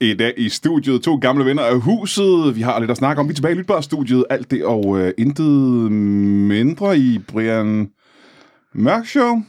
[0.00, 2.56] I dag i studiet to gamle venner af huset.
[2.56, 3.28] Vi har lidt at snakke om.
[3.28, 4.24] Vi er tilbage i Lytbar-studiet.
[4.30, 7.90] Alt det og øh, intet mindre i Brian
[8.72, 9.42] Mørk Show.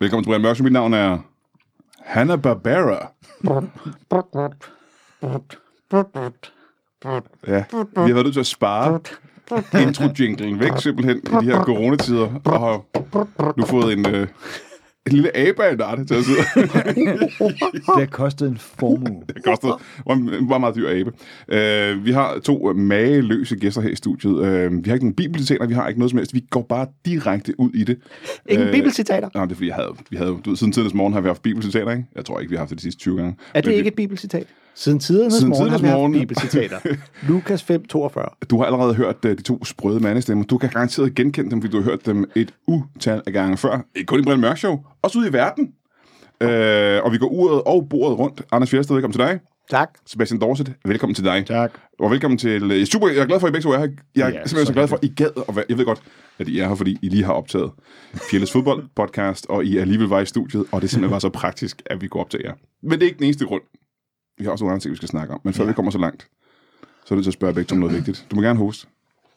[0.00, 0.64] Velkommen til Brian Mørk Show.
[0.64, 1.18] Mit navn er
[2.00, 3.12] Hanna Barbera.
[7.46, 9.00] Ja, vi har været nødt til at spare
[9.82, 12.84] intro-jinglen væk simpelthen i de her coronatider, og har
[13.60, 14.26] nu fået en, øh,
[15.06, 16.38] en lille abe af en art til at sidde.
[16.94, 19.22] Det har kostet en formue.
[19.34, 19.72] Det kostede
[20.06, 21.12] var en var meget dyr abe.
[21.96, 24.32] Uh, vi har to mageløse gæster her i studiet.
[24.32, 26.34] Uh, vi har ikke nogen bibelcitater, vi har ikke noget som helst.
[26.34, 27.98] Vi går bare direkte ud i det.
[28.48, 29.28] Ingen Øh, bibelcitater.
[29.34, 31.26] Nej, det er fordi, jeg havde, vi havde, du ved, siden tidens morgen har vi
[31.28, 32.04] haft bibelcitater, ikke?
[32.16, 33.36] Jeg tror ikke, vi har haft det de sidste 20 gange.
[33.54, 34.46] Er det Men vi- ikke et bibelcitat?
[34.76, 36.78] Siden tidernes Siden morgen har tidernes vi haft bibelcitater.
[37.28, 38.28] Lukas 5, 42.
[38.50, 40.44] Du har allerede hørt uh, de to sprøde mandestemmer.
[40.44, 43.80] Du kan garanteret genkende dem, fordi du har hørt dem et utal af gange før.
[43.94, 45.64] Ikke kun i Brian Mørk Show, også ude i verden.
[46.44, 48.42] Uh, og vi går uret og bordet rundt.
[48.52, 49.40] Anders Fjersted, velkommen til dig.
[49.70, 49.90] Tak.
[50.06, 51.44] Sebastian Dorset, velkommen til dig.
[51.46, 51.70] Tak.
[52.00, 52.70] Og velkommen til...
[52.70, 53.88] øh, Super, jeg er glad for, at I begge to er her.
[54.16, 55.64] Jeg er Ja, simpelthen så så glad for, at I gad at være...
[55.68, 56.02] Jeg ved godt,
[56.38, 57.70] at I er her, fordi I lige har optaget
[58.30, 61.82] Fjelles Fodbold podcast, og I alligevel var i studiet, og det simpelthen var så praktisk,
[61.86, 62.52] at vi går op til jer.
[62.82, 63.62] Men det er ikke den eneste grund.
[64.38, 65.40] Vi har også nogle andre ting, vi skal snakke om.
[65.44, 65.70] Men før ja.
[65.70, 66.28] vi kommer så langt,
[67.04, 68.26] så er nødt til at spørge om noget vigtigt.
[68.30, 68.86] Du må gerne hoste,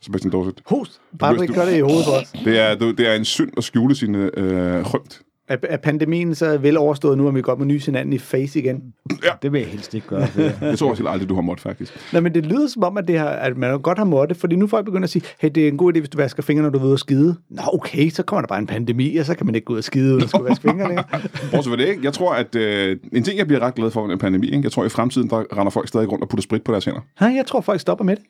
[0.02, 0.62] Sebastian Dorset.
[0.66, 1.02] Host.
[1.20, 2.32] Bare Du- ikke gør det i hovedet for os.
[2.46, 5.22] Det er, det er en synd at skjule sine øh, rømt.
[5.50, 8.60] Er, er pandemien så vel overstået nu, om vi godt må nys hinanden i face
[8.60, 8.94] igen?
[9.42, 10.28] Det vil jeg helst ikke gøre.
[10.36, 12.14] Det Jeg tror også aldrig, du har måttet, faktisk.
[12.14, 14.56] Nej, men det lyder som om, at, det har, at man godt har måttet, fordi
[14.56, 16.64] nu folk begynder at sige, hey, det er en god idé, hvis du vasker fingre,
[16.64, 17.36] når du er ude og skide.
[17.50, 19.78] Nå, okay, så kommer der bare en pandemi, og så kan man ikke gå ud
[19.78, 21.06] og skide, uden at skulle vaske fingre længere.
[21.52, 22.02] Bortset det, ikke?
[22.04, 24.64] Jeg tror, at øh, en ting, jeg bliver ret glad for med en pandemi, ikke?
[24.64, 27.02] jeg tror, i fremtiden, der render folk stadig rundt og putter sprit på deres hænder.
[27.22, 28.24] Nej, jeg tror, folk stopper med det.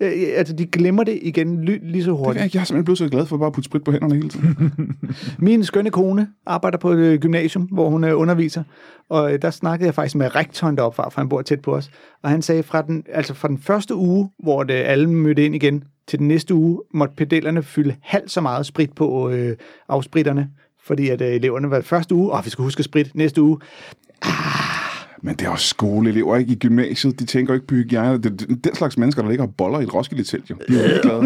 [0.00, 2.44] Øh, Altså, de glemmer det igen ly- lige så hurtigt.
[2.44, 4.28] ikke- jeg er simpelthen blevet så glad for bare at putte sprit på hænderne hele
[4.28, 4.70] tiden.
[5.38, 8.62] Min skønne kone arbejder på et øh, gymnasium, hvor hun øh, underviser,
[9.10, 11.74] og øh, der snakkede jeg faktisk med rektoren deroppe fra, for han bor tæt på
[11.76, 11.90] os,
[12.22, 15.54] og han sagde, fra den, altså fra den første uge, hvor det, alle mødte ind
[15.54, 19.56] igen, til den næste uge, måtte pedellerne fylde halvt så meget sprit på øh,
[19.88, 20.48] afspritterne,
[20.86, 23.58] fordi at øh, eleverne var første uge, og vi skal huske sprit næste uge.
[25.22, 26.52] Men det er også skoleelever, ikke?
[26.52, 28.22] I gymnasiet, de tænker jo ikke på hygiejne.
[28.22, 30.56] Det, det, den slags mennesker, der ligger og boller i et roskilde telt, jo.
[30.68, 31.20] De er jo ligeglade.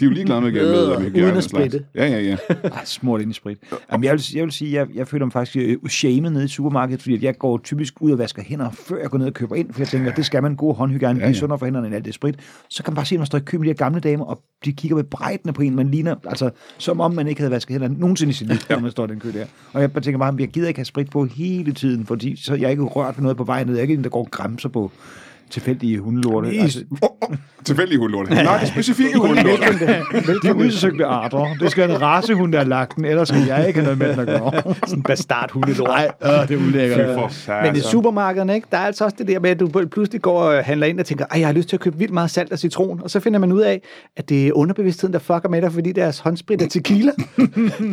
[0.00, 1.26] De er jo ligeglade med, med, med hygiejne.
[1.26, 1.84] Uden at spritte.
[1.94, 2.36] Ja, ja, ja.
[2.64, 3.58] Ej, smurt ind i sprit.
[3.92, 6.48] Jamen, jeg, vil, jeg vil sige, jeg, jeg føler mig faktisk øh, shamed nede i
[6.48, 9.32] supermarkedet, fordi at jeg går typisk ud og vasker hænder, før jeg går ned og
[9.34, 11.32] køber ind, for jeg tænker, det skal man god håndhygiejne, ja, Ja, ja.
[11.34, 11.38] ja.
[11.38, 12.34] sundere for hænderne end alt det sprit.
[12.70, 14.24] Så kan man bare se, at man står i kø med de her gamle damer,
[14.24, 17.50] og de kigger med brejdende på en, man ligner, altså som om man ikke havde
[17.50, 19.44] vasket hænderne nogensinde i sit liv, når man står i den kø der.
[19.72, 22.54] Og jeg bare tænker bare, jeg gider ikke have sprit på hele tiden, fordi så
[22.54, 23.74] jeg er ikke rørt ved noget på vej ned.
[23.74, 24.90] Jeg er ikke en, der går og græmser på
[25.50, 26.48] tilfældige hundelorte.
[26.48, 28.34] Altså, Oh, oh, tilfældige hundlorte.
[28.34, 29.62] Nej, er specifikke hundlorte.
[30.42, 31.46] de udsøgte arter.
[31.60, 34.08] Det skal en racehund, der har lagt den, ellers skal jeg ikke have noget med
[34.08, 34.74] den at gøre.
[34.74, 35.88] Sådan en bastard hundelort.
[35.88, 37.48] Nej, øh, det er ulækkert.
[37.62, 40.40] Men i supermarkederne, ikke, der er altså også det der med, at du pludselig går
[40.42, 42.58] og handler ind og tænker, jeg har lyst til at købe vildt meget salt og
[42.58, 43.80] citron, og så finder man ud af,
[44.16, 47.12] at det er underbevidstheden, der fucker med dig, fordi deres håndsprit er tequila.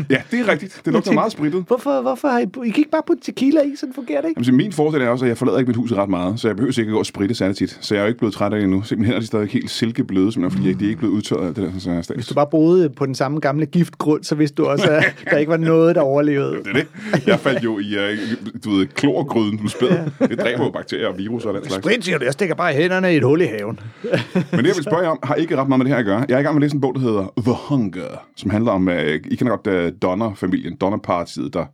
[0.09, 0.81] Ja, det er rigtigt.
[0.85, 1.63] Det lugter meget sprittet.
[1.67, 4.39] Hvorfor, hvorfor har I, I kan ikke bare putte tequila i, sådan fungerer det ikke?
[4.39, 6.47] Jamen, så min fordel er også, at jeg forlader ikke mit hus ret meget, så
[6.47, 7.77] jeg behøver ikke at gå og spritte særlig tit.
[7.81, 8.81] Så jeg er jo ikke blevet træt af det endnu.
[8.81, 11.47] Så mine hænder de er stadig helt silkebløde, simpelthen, fordi de er ikke blevet udtørret
[11.47, 11.79] af det der.
[11.79, 14.65] Så jeg er Hvis du bare boede på den samme gamle giftgrund, så vidste du
[14.65, 16.51] også, at der ikke var noget, der overlevede.
[16.51, 17.27] Det er det.
[17.27, 19.89] Jeg faldt jo i, uh, du ved, klorgryden, du spæd.
[20.19, 21.83] Det dræber jo bakterier og virus og den slags.
[21.83, 23.79] Sprit, siger du, jeg stikker bare hænderne i et hul i haven.
[24.33, 26.25] Men det, jeg vil spørge om, har ikke ret meget med det her at gøre.
[26.29, 28.71] Jeg er i gang med at læse en bog, der hedder The Hunger, som handler
[28.71, 31.65] om, uh, I kender godt uh, Donner-familien, Donner-partiet, der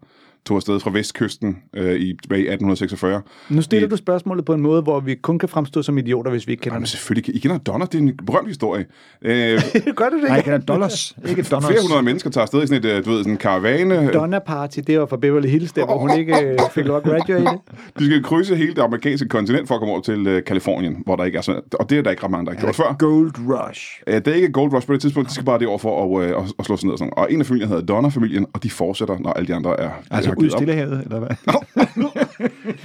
[0.47, 3.21] tog afsted fra vestkysten uh, i, tilbage i 1846.
[3.49, 6.31] Nu stiller Det- du spørgsmålet på en måde, hvor vi kun kan fremstå som idioter,
[6.31, 6.89] hvis vi ikke kender Jamen det.
[6.89, 8.85] selvfølgelig, I kender Donner, det er en berømt historie.
[9.21, 10.43] Uh, Gør du det Nej, jeg ikke?
[10.49, 11.67] kalder dollars, ikke dollars.
[11.69, 14.11] flere hundrede mennesker tager afsted i sådan et, uh, du ved, sådan en karavane.
[14.13, 17.03] Donna Party, det var fra Beverly Hills, der hvor hun ikke øh, fik lov at
[17.03, 17.57] graduate.
[17.99, 21.23] De skal krydse hele det amerikanske kontinent for at komme over til Kalifornien, hvor der
[21.23, 22.95] ikke er sådan, og det er der ikke ret mange, der har gjort før.
[22.99, 24.01] Gold Rush.
[24.07, 26.21] Uh, det er ikke Gold Rush på det tidspunkt, de skal bare det over for
[26.21, 27.27] at, uh, at, at slå sig ned og sådan noget.
[27.27, 30.31] Og en af familierne hedder Donner-familien, og de fortsætter, når alle de andre er Altså
[30.41, 30.57] har ud i.
[30.57, 31.29] Stillehavet, eller hvad?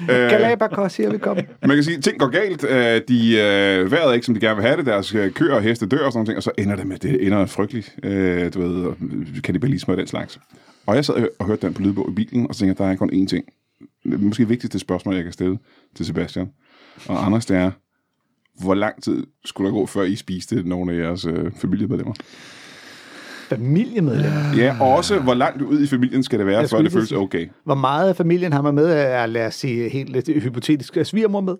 [0.02, 1.36] Øh, Galapagos, siger vi kom.
[1.66, 2.64] Man kan sige, ting går galt.
[2.64, 4.86] Øh, De øh, vejret er ikke, som de gerne vil have det.
[4.86, 7.26] Deres øh, køer og heste dør og sådan noget, og så ender det med, det
[7.26, 7.96] ender frygteligt.
[8.02, 8.96] Øh, du ved, og
[9.44, 10.40] kannibalisme og den slags.
[10.86, 12.96] Og jeg sad og- hørte den på lydbog i bilen, og så tænkte der er
[12.96, 13.44] kun én ting.
[14.04, 15.58] Måske vigtigste spørgsmål, jeg kan stille
[15.96, 16.48] til Sebastian
[17.08, 17.70] og Anders, det er,
[18.64, 22.14] hvor lang tid skulle der gå, før I spiste nogle af jeres øh, familiemedlemmer?
[23.56, 24.32] Familiemedlem.
[24.56, 27.48] Ja, og også, hvor langt ud i familien skal det være, før det føles okay?
[27.64, 31.40] Hvor meget af familien har man med, at lad os sige helt lidt hypotetisk, svigermor
[31.40, 31.54] med?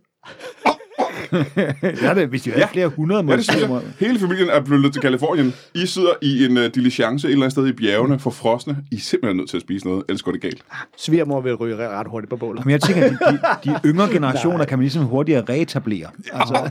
[1.32, 3.52] Det er det, hvis de havde flere hundrede Ja, måske.
[3.60, 3.80] jeg.
[4.00, 5.54] Hele familien er blevet til Kalifornien.
[5.74, 8.76] I sidder i en uh, diligence et eller andet sted i bjergene for frosne.
[8.90, 10.62] I er simpelthen nødt til at spise noget, ellers går det galt.
[10.96, 12.64] Svigermor vil ryge ret hurtigt på bålet.
[12.64, 13.16] Men jeg tænker, de,
[13.64, 16.06] de, de yngre generationer kan man ligesom hurtigere reetablere.
[16.32, 16.70] Altså,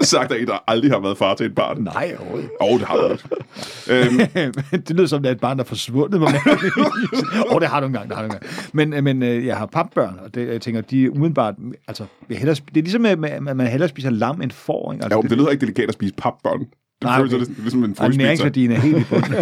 [0.00, 1.82] Sagt af en, der aldrig har været far til et barn.
[1.82, 2.50] nej, overhovedet.
[2.60, 3.28] Åh, oh, det har du ikke.
[4.42, 4.52] øhm,
[4.86, 6.22] det lyder som, det er et barn, der er forsvundet.
[6.22, 6.28] Åh,
[7.50, 8.42] oh, det har du engang, det har du engang.
[8.72, 11.54] Men, øh, men øh, jeg har papbørn, og det, jeg tænker, de er umiddelbart...
[11.88, 14.92] Altså, jeg hellere, det er ligesom, at man hellere spiser lam end får.
[14.92, 15.04] Ikke?
[15.04, 16.58] Altså, jo, men det lyder ikke delikat at spise papbørn.
[16.60, 16.68] Det
[17.04, 17.42] Nej, føles okay.
[17.44, 17.52] okay.
[17.60, 18.22] ligesom en og frysepizza.
[18.22, 19.34] næringsværdien er helt i bunden.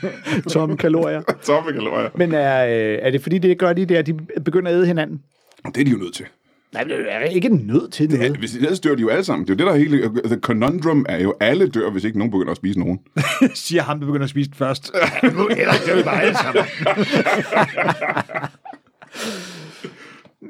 [0.52, 1.22] Tomme kalorier.
[1.46, 2.08] Tomme kalorier.
[2.16, 5.20] Men er, øh, er det fordi, det gør de der, de begynder at æde hinanden?
[5.66, 6.24] Det er de jo nødt til.
[6.72, 8.36] Nej, det er ikke nødt til Ja, noget.
[8.36, 9.46] hvis ellers dør de jo alle sammen.
[9.48, 9.76] Det er jo det, der er
[10.12, 10.20] hele...
[10.24, 12.98] The conundrum er jo, alle dør, hvis ikke nogen begynder at spise nogen.
[13.54, 14.92] Siger ham, der begynder at spise det først.
[15.34, 16.64] nu ellers dør vi bare alle sammen.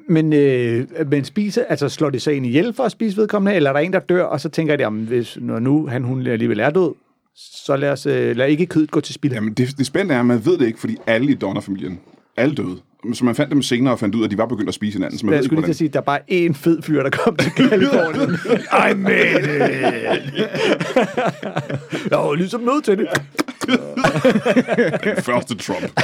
[0.09, 3.71] Men, øh, men spiser, altså slår de sig ind ihjel for at spise vedkommende, eller
[3.71, 6.27] er der en, der dør, og så tænker de, jamen, hvis, når nu han, hun
[6.27, 6.95] alligevel er død,
[7.35, 9.35] så lad, os, øh, lad ikke kødet gå til spilde.
[9.35, 12.01] Jamen, det, det spændende er, at man ved det ikke, fordi alle i Donner-familien,
[12.37, 12.79] alle døde.
[13.15, 14.93] Så man fandt dem senere og fandt ud af, at de var begyndt at spise
[14.99, 15.19] hinanden.
[15.19, 17.11] Så man Jeg ved skulle ikke, lige sige, der er bare én fed fyr, der
[17.11, 18.31] kom til Kalifornien.
[18.91, 19.41] I made
[20.17, 20.35] it.
[22.11, 23.09] Jeg var ligesom nødt til det.
[23.67, 26.01] hvordan- første Trump.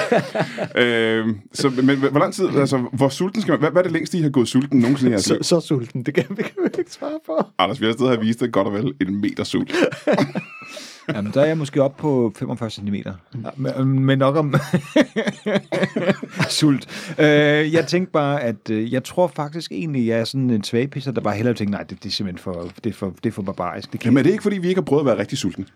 [0.76, 3.58] øhm, så, men hvor lang tid, altså, hvor sulten skal man...
[3.60, 6.14] Hvad, hvad er det længste, I har gået sulten nogensinde jeres Så, så sulten, det
[6.14, 7.42] kan vi, kan vi ikke svare på.
[7.58, 9.72] Anders, vi har stadig vist det godt og vel en meter sult.
[11.08, 12.94] Jamen, der er jeg måske op på 45 cm.
[13.56, 14.54] Men, men nok om
[16.48, 17.14] sult.
[17.18, 21.12] Øh, jeg tænkte bare, at øh, jeg tror faktisk egentlig, jeg er sådan en svagpisser,
[21.12, 23.32] der bare hellere tænker, nej, det, det er simpelthen for, det er for, det er
[23.32, 23.92] for barbarisk.
[23.92, 25.66] Det kan Jamen er det ikke, fordi vi ikke har prøvet at være rigtig sulten?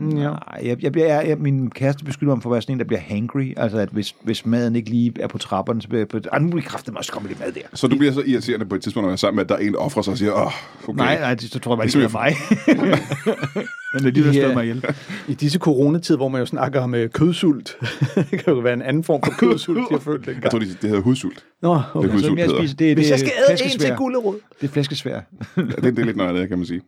[0.00, 0.06] Ja.
[0.06, 2.84] Nej, jeg, jeg, jeg, jeg, min kæreste beskylder mig for at være sådan en, der
[2.84, 3.52] bliver hangry.
[3.56, 6.18] Altså, at hvis, hvis maden ikke lige er på trapperne, så bliver jeg på...
[6.32, 7.60] Ah, nu bliver kræftet mig også komme lidt mad der.
[7.74, 9.54] Så du bliver så irriterende på et tidspunkt, når jeg er sammen med, at der
[9.54, 10.52] er en, der offrer sig og siger, åh, oh,
[10.88, 10.98] okay.
[10.98, 13.66] Nej, nej, det, så tror jeg bare, Det det er mig.
[13.92, 14.40] Men det er lige, der Ja.
[14.44, 14.84] slår mig ihjel.
[15.28, 17.76] I disse coronatid, hvor man jo snakker om øh, kødsult,
[18.30, 20.50] det kan jo være en anden form for kødsult, de har følt Jeg dengang.
[20.50, 21.44] tror, det, det hedder hudsult.
[21.62, 22.08] Nå, Det okay.
[22.08, 22.60] er Så hudsult, jeg hedder.
[22.60, 24.34] spiser, det, Hvis det, jeg skal æde en til gulerod.
[24.60, 25.20] Det er flæskesvær.
[25.56, 26.80] Det, det er lidt noget af det, kan man sige.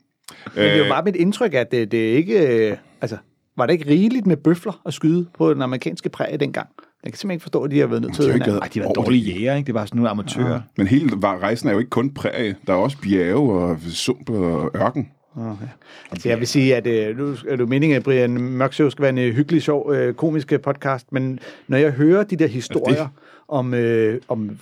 [0.55, 2.69] Men det er jo Øh, bare mit indtryk, at det, det er ikke...
[2.71, 3.17] Øh, altså,
[3.57, 6.69] var det ikke rigeligt med bøfler at skyde på den amerikanske præge dengang?
[7.05, 8.69] Jeg kan simpelthen ikke forstå, at de har været nødt til De har at Ej,
[8.75, 9.41] de var dårlige det.
[9.41, 9.67] jæger, ikke?
[9.67, 10.61] Det var sådan nogle amatører.
[10.77, 12.55] Men hele var- rejsen er jo ikke kun præge.
[12.67, 15.09] Der er også bjerge og sump og ørken.
[15.37, 15.67] Okay.
[16.11, 19.03] Altså, jeg vil sige, at øh, nu er jo meningen, at Brian Mørk Show skal
[19.03, 21.39] være en øh, hyggelig, sjov, øh, komisk podcast, men
[21.69, 23.09] når jeg hører de der historier
[23.49, 24.59] om, øh, om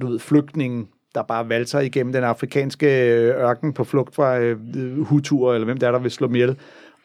[0.00, 2.86] du ved, flygtningen, der bare valser igennem den afrikanske
[3.32, 6.56] ørken på flugt fra øh, huturer, eller hvem der er, der vil slå dem ihjel,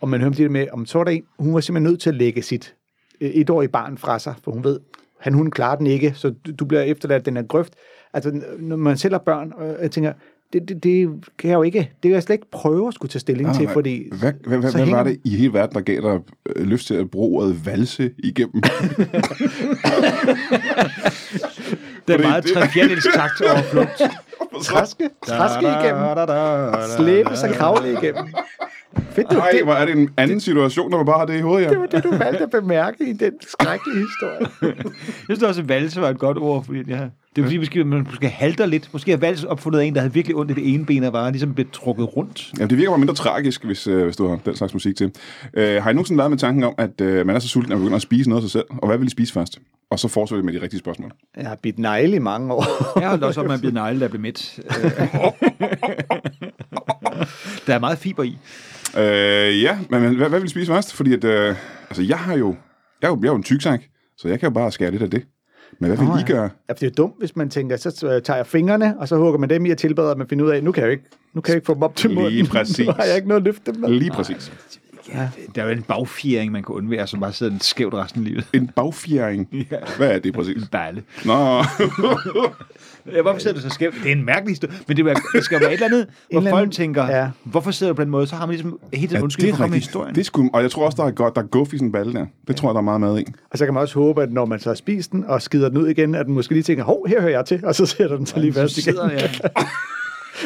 [0.02, 2.10] og man hører det med, om så var der en, hun var simpelthen nødt til
[2.10, 2.76] at lægge sit
[3.22, 4.80] øh, etårige barn fra sig, for hun ved,
[5.20, 7.74] han hun klarer den ikke, så du, du bliver efterladt den her grøft.
[8.14, 10.14] Altså, når man selv har børn, og jeg tænker,
[10.54, 13.10] det, det, det kan jeg jo ikke, det kan jeg slet ikke prøve at skulle
[13.10, 14.10] tage stilling til, fordi...
[14.20, 16.20] Hvad, hvad, hvad, hvad var hænger- det i hele verden, der gav dig
[16.56, 18.62] øh, lyst til at bruge ordet valse igennem?
[22.08, 24.02] Det er Fordi meget det- fjerdedels takt over flugt.
[24.64, 26.04] Traske, traske igennem,
[26.98, 28.24] slæbe sig kravle igennem.
[29.12, 31.38] Fedt, du, Nej, det, hvor er det en anden situation, når man bare har det
[31.38, 31.70] i hovedet, ja.
[31.70, 34.48] det var det, du valgte at bemærke i den skrækkelige historie.
[35.28, 37.00] Jeg synes også, at valse var et godt ord, fordi ja,
[37.40, 38.90] det er fordi, måske, man måske halter lidt.
[38.94, 41.14] Måske har valse opfundet af en, der havde virkelig ondt i det ene ben, og
[41.14, 42.52] var ligesom blevet trukket rundt.
[42.58, 45.12] Jamen, det virker bare mindre tragisk, hvis, øh, hvis du har den slags musik til.
[45.54, 47.78] Øh, har I nogensinde været med tanken om, at øh, man er så sulten, at
[47.78, 48.66] man begynder at spise noget af sig selv?
[48.70, 49.60] Og hvad vil I spise først?
[49.92, 51.12] Og så fortsætter vi med de rigtige spørgsmål.
[51.38, 53.00] Jeg har bidt negle i mange år.
[53.00, 54.60] Jeg holdt også op med at blive negle, der blev midt.
[54.60, 54.92] Øh.
[57.68, 58.38] der er meget fiber i.
[58.98, 60.94] Øh, ja, men, men hvad, hvad vil I spise først?
[60.94, 61.56] Fordi at, øh,
[61.90, 62.56] altså, jeg har jo,
[63.02, 63.82] jeg er jo, jeg er jo en tyksak,
[64.18, 65.24] så jeg kan jo bare skære lidt af det.
[65.80, 66.50] Men hvad vil Nå, I gøre?
[66.70, 69.40] Ja, det er jo dumt, hvis man tænker, så tager jeg fingrene, og så hugger
[69.40, 71.42] man dem i og tilbereder, at man finder ud af, nu kan jeg ikke, nu
[71.42, 72.48] kan jeg ikke få dem op til Lige munden.
[72.48, 72.80] præcis.
[72.88, 73.90] Nu har jeg ikke noget at løfte dem med.
[73.90, 74.52] Lige præcis.
[75.14, 75.30] Ja.
[75.56, 78.46] Der er jo en bagfiering, man kan undvære, som bare sidder skævt resten af livet.
[78.54, 79.48] En bagfjering.
[79.72, 79.78] Ja.
[79.98, 80.64] Hvad er det præcis?
[80.72, 81.04] Balle.
[81.26, 81.34] Nå,
[83.14, 83.96] Ja, hvorfor sidder du så skævt?
[84.04, 86.54] Det er en mærkelig historie, men det, det skal være et eller andet, hvor folk
[86.56, 87.18] anden- tænker, ja.
[87.20, 87.30] ja.
[87.44, 88.28] hvorfor sidder du på den måde?
[88.28, 90.16] Så har man ligesom hele tiden ja, undskyld for at komme med historien.
[90.16, 91.92] Det sgu, og jeg tror også, der er, godt, der er guf i sådan en
[91.92, 92.26] balle der.
[92.48, 93.24] Det tror jeg, der er meget mad i.
[93.52, 95.70] Og så kan man også håbe, at når man så har spist den og skider
[95.70, 97.86] den ud igen, at den måske lige tænker, hov, her hører jeg til, og så
[97.86, 98.84] sætter den sig lige fast igen.
[98.84, 99.30] sidder jeg.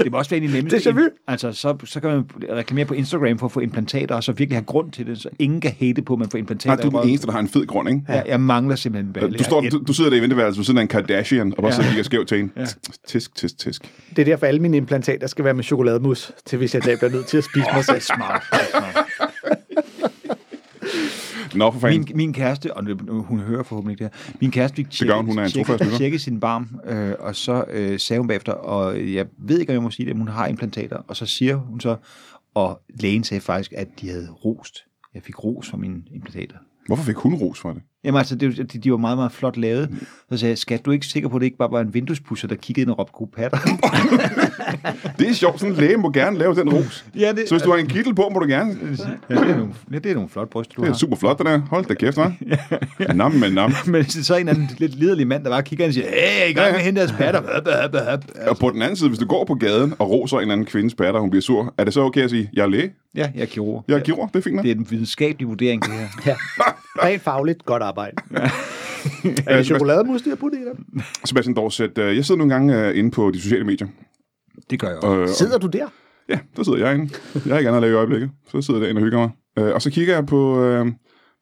[0.03, 0.77] Det må også være en nemmeste.
[0.77, 1.01] Déjà vu.
[1.27, 2.23] Altså, så, så kan man
[2.57, 5.29] reklamere på Instagram for at få implantater, og så virkelig have grund til det, så
[5.39, 6.75] ingen kan hate på, at man får implantater.
[6.75, 8.01] Nej, du er den eneste, der har en fed grund, ikke?
[8.09, 9.37] Ja, jeg mangler simpelthen en balle.
[9.37, 11.65] Du, står, du, du sidder der i venteværelset ved siden af en Kardashian, og bare
[11.65, 11.71] Ja.
[11.71, 12.51] sidder og kigger skævt til en.
[13.07, 13.81] Tisk, tisk, tisk.
[14.09, 17.11] Det er derfor, alle mine implantater skal være med chokolademus, til hvis jeg dag bliver
[17.11, 18.01] nødt til at spise mig selv.
[18.01, 18.43] Smart.
[18.71, 19.05] smart.
[21.55, 21.99] Nå, for fanden.
[21.99, 25.43] Min, min kæreste, og hun hører forhåbentlig det her, min kæreste fik gør hun, er
[25.43, 29.59] en tjekket, tjekket sin barm, øh, og så øh, sagde hun bagefter, og jeg ved
[29.59, 31.95] ikke, om jeg må sige det, men hun har implantater, og så siger hun så,
[32.55, 34.77] og lægen sagde faktisk, at de havde rost.
[35.13, 36.55] Jeg fik ros for mine implantater.
[36.87, 37.81] Hvorfor fik hun ros for det?
[38.03, 39.89] Jamen altså, det, de, de var meget, meget flot lavet.
[40.29, 41.93] Så sagde jeg, skat, du er ikke sikker på, at det ikke bare var en
[41.93, 43.57] vinduespusher, der kiggede ind og råbte gode patter?
[45.19, 47.05] Det er sjovt, sådan en læge må gerne lave den ros.
[47.19, 48.77] ja, det, Så hvis du har en kittel på, må du gerne.
[49.29, 50.97] ja, det, er nogle, ja, det er nogle flotte bryster, du Det er har.
[50.97, 51.59] super flot, det der.
[51.69, 52.31] Hold da kæft, hva'?
[53.15, 53.73] Nam med nam.
[53.85, 56.07] Men hvis det er så en anden lidt liderlig mand, der bare kigger og siger,
[56.07, 57.41] hey, jeg i gang med at hente deres patter.
[57.41, 58.23] Høp, høp, høp.
[58.47, 60.95] Og på den anden side, hvis du går på gaden og roser en anden kvindes
[60.95, 63.29] patter, og hun bliver sur, er det så okay at sige, jeg er læge, Ja,
[63.35, 63.83] jeg er kirurg.
[63.87, 64.63] jeg er kirurg, det er fint nok.
[64.65, 66.07] Det er den videnskabelige vurdering, det her.
[66.31, 66.35] Ja.
[67.03, 68.15] Rent fagligt, godt arbejde.
[69.47, 71.01] er det chokolademus, de har puttet i dem?
[71.25, 73.87] Sebastian Dorset, øh, jeg sidder nogle gange øh, inde på de sociale medier.
[74.69, 75.07] Det gør jeg også.
[75.07, 75.85] Og, og, Sidder du der?
[76.29, 77.13] ja, der sidder jeg inde.
[77.33, 78.29] Jeg har ikke andet at lave i øjeblikket.
[78.51, 79.29] Så sidder jeg derinde og hygger mig.
[79.59, 80.87] Øh, og så kigger jeg på øh,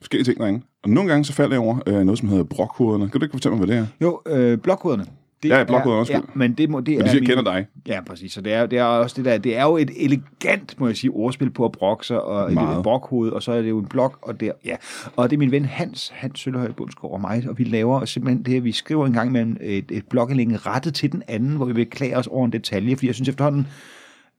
[0.02, 0.62] forskellige ting derinde.
[0.84, 3.10] Og nogle gange så falder jeg over øh, noget, som hedder brokhoderne.
[3.10, 3.88] Kan du ikke fortælle mig, hvad det er?
[4.02, 5.06] Jo, øh, blokkoderne.
[5.44, 6.18] Det Ja, er- undskyld.
[6.18, 7.66] Ja, men det, må, det Men er siger, min- jeg kender dig.
[7.88, 8.32] Ja, præcis.
[8.34, 10.98] Så det er, det er også det der, det er jo et elegant, må jeg
[10.98, 12.78] sige, ordspil på at brokke sig, og Meget.
[12.78, 14.76] et brokhoved, og så er det jo en blok, og der, ja.
[15.16, 18.44] Og det er min ven Hans, Hans Sølhøj Bundsgaard og mig, og vi laver simpelthen
[18.46, 21.66] det her, vi skriver en gang imellem et, et blokindlæg rettet til den anden, hvor
[21.66, 23.68] vi beklager os over en detalje, fordi jeg synes efterhånden,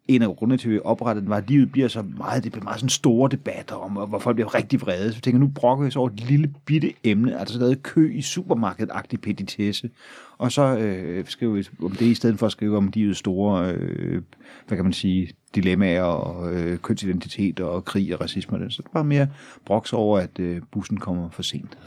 [0.08, 2.52] en af grundene til, at vi oprettede den, var, at livet bliver så meget, det
[2.52, 5.10] bliver meget sådan store debatter om, hvor folk bliver rigtig vrede.
[5.10, 8.14] Så jeg tænker, nu brokker vi os over et lille bitte emne, altså noget kø
[8.14, 9.90] i supermarkedet-agtig petitesse.
[10.38, 13.72] Og så øh, skriver vi om det, i stedet for at skrive om livets store,
[13.72, 14.22] øh,
[14.68, 18.56] hvad kan man sige, dilemmaer og øh, kønsidentitet og krig og racisme.
[18.56, 18.70] og den.
[18.70, 19.28] Så det var mere
[19.64, 21.78] broks over, at øh, bussen kommer for sent.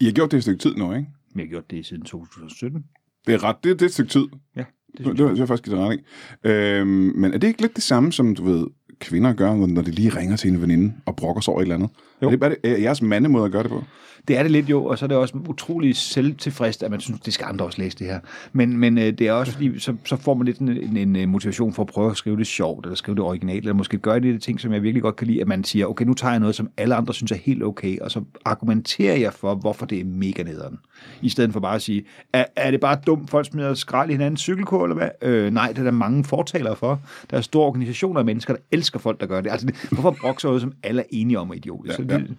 [0.00, 1.06] I har gjort det et stykke tid nu, ikke?
[1.34, 2.84] Jeg har gjort det siden 2017.
[3.26, 4.26] Det er ret, det, det er et stykke tid.
[4.56, 6.00] Ja, Det, det, det, det er faktisk givet ret.
[6.44, 8.66] Øhm, men er det ikke lidt det samme, som du ved,
[9.00, 11.74] kvinder gør, når de lige ringer til en veninde og brokker sig over et eller
[11.74, 11.90] andet?
[12.22, 12.26] Jo.
[12.26, 13.84] Er det bare det, er jeres mandemåde at gøre det på?
[14.28, 17.20] Det er det lidt jo, og så er det også utrolig selvtilfreds, at man synes,
[17.20, 18.20] det skal andre også læse det her.
[18.52, 21.16] Men, men øh, det er også fordi, så, så får man lidt en, en, en
[21.16, 23.98] øh, motivation for at prøve at skrive det sjovt, eller skrive det originalt, eller måske
[23.98, 26.14] gøre det, det ting, som jeg virkelig godt kan lide, at man siger, okay, nu
[26.14, 29.54] tager jeg noget, som alle andre synes er helt okay, og så argumenterer jeg for,
[29.54, 30.78] hvorfor det er mega nederen.
[31.22, 34.12] I stedet for bare at sige, er, er det bare dumt, folk smider skrald i
[34.12, 35.08] hinandens cykelkur, eller hvad?
[35.22, 37.00] Øh, nej, det er der mange fortalere for.
[37.30, 39.50] Der er store organisationer af mennesker, der elsker folk, der gør det.
[39.50, 41.98] Altså, det, hvorfor brokke sig noget, som alle er enige om er idiotisk?
[41.98, 42.34] Ja, så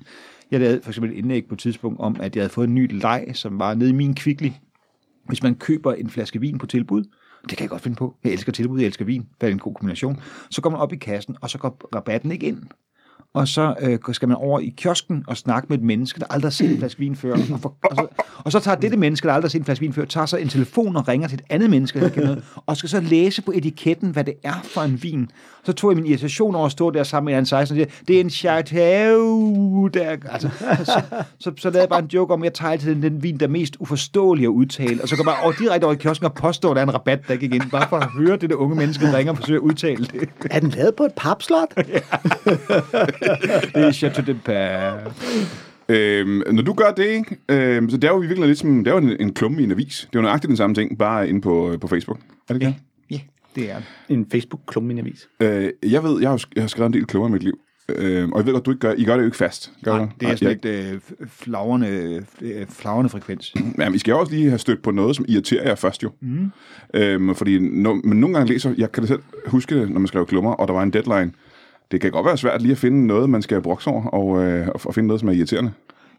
[0.51, 2.75] jeg lavede for eksempel et indlæg på et tidspunkt om, at jeg havde fået en
[2.75, 4.49] ny leg, som var nede i min kvickly.
[5.27, 7.03] Hvis man køber en flaske vin på tilbud,
[7.49, 8.15] det kan jeg godt finde på.
[8.23, 9.27] Jeg elsker tilbud, jeg elsker vin.
[9.41, 10.21] Det er en god kombination.
[10.49, 12.63] Så går man op i kassen, og så går rabatten ikke ind.
[13.33, 16.49] Og så øh, skal man over i kiosken og snakke med et menneske, der aldrig
[16.49, 17.33] har set en flaske vin før.
[17.33, 18.07] Og, for, og, så,
[18.45, 20.37] og så tager dette menneske, der aldrig har set en flaske vin før, tager så
[20.37, 23.41] en telefon og ringer til et andet menneske, der kender noget, og skal så læse
[23.41, 25.29] på etiketten, hvad det er for en vin.
[25.63, 28.03] Så tog jeg min irritation over at stå der sammen med en 16 og siger,
[28.07, 29.87] det er en Chateau.
[29.87, 30.49] Der, altså,
[30.83, 31.01] så,
[31.39, 33.37] så, så, lavede jeg bare en joke om, at jeg tager altid den, den vin,
[33.37, 36.25] der er mest uforståelig at udtale, og så går bare over, direkte over i kiosken
[36.25, 38.49] og påstår, at der er en rabat, der gik ind, bare for at høre det
[38.49, 40.29] der unge menneske, der ringer og forsøger at udtale det.
[40.51, 41.73] Er den lavet på et papslot?
[43.75, 45.11] Det er Chateau de Père.
[45.89, 47.37] Øhm, når du gør det, ikke?
[47.49, 49.61] Øhm, så det er jo i virkeligheden lidt som, det er jo en, en klumme
[49.61, 50.07] i en avis.
[50.11, 52.19] Det er jo nøjagtigt den samme ting, bare inde på, på Facebook.
[52.49, 52.77] Er det ikke
[53.11, 53.19] Ja,
[53.55, 53.81] det er.
[54.09, 55.27] En Facebook-klum i en avis.
[55.39, 57.59] Øh, jeg ved, jeg har, jeg har skrevet en del klummer i mit liv.
[57.95, 59.71] Øh, og jeg ved godt, du ikke gør, I gør det jo ikke fast.
[59.83, 61.87] Gør Nej, det er slet ikke øh, flagrende,
[62.41, 63.53] øh, flagrende frekvens.
[63.79, 66.11] Jamen, I skal jo også lige have stødt på noget, som irriterer jer først jo.
[66.21, 66.51] Mm.
[66.93, 70.07] Øhm, fordi no, men nogle gange læser, jeg kan det selv huske det, når man
[70.07, 71.31] skrev klummer, og der var en deadline.
[71.91, 74.67] Det kan godt være svært lige at finde noget, man skal brokse over, og, øh,
[74.67, 75.71] og, og finde noget, som er irriterende.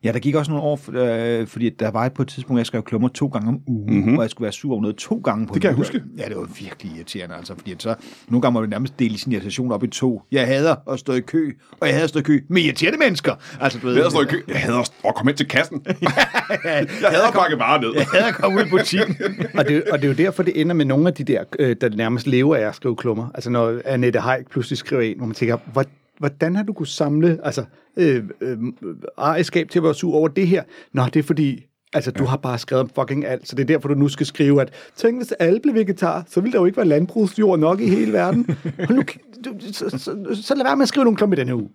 [0.04, 2.66] Ja, der gik også nogle år, øh, fordi der var et på et tidspunkt, jeg
[2.66, 4.14] skrev klummer to gange om ugen, mm-hmm.
[4.14, 6.02] hvor jeg skulle være sur over noget to gange på Det kan jeg huske.
[6.19, 7.95] Ja, det var virkelig irriterende, altså, fordi at så,
[8.28, 10.23] nogle gange må du nærmest dele sin irritation op i to.
[10.33, 12.99] Jeg hader at stå i kø, og jeg hader at stå i kø med irriterende
[12.99, 13.35] mennesker.
[13.61, 14.42] Altså, du ved, Jeg hader at stå i kø.
[14.49, 15.83] Jeg hader at komme ind til kassen.
[15.87, 17.92] jeg hader at pakke varer ned.
[17.97, 19.16] Jeg hader at komme ud i butikken.
[19.59, 21.76] og, det, og det er jo derfor, det ender med nogle af de der, øh,
[21.80, 23.28] der nærmest lever af at skrive klummer.
[23.35, 25.85] Altså når Annette Haik pludselig skriver en, hvor man tænker, hvor,
[26.19, 27.64] hvordan har du kunnet samle altså,
[28.00, 30.62] Øh, øh, øh, ejerskab til at være sur over det her?
[30.92, 33.66] Nå, det er fordi, altså, du har bare skrevet om fucking alt, så det er
[33.66, 36.64] derfor, du nu skal skrive, at tænk, hvis alle blev vegetar, så ville der jo
[36.64, 38.56] ikke være landbrugsjord nok i hele verden.
[38.88, 39.02] Og nu,
[39.44, 41.68] du, så, så, så, så lad være med at skrive nogle klummer i denne uge.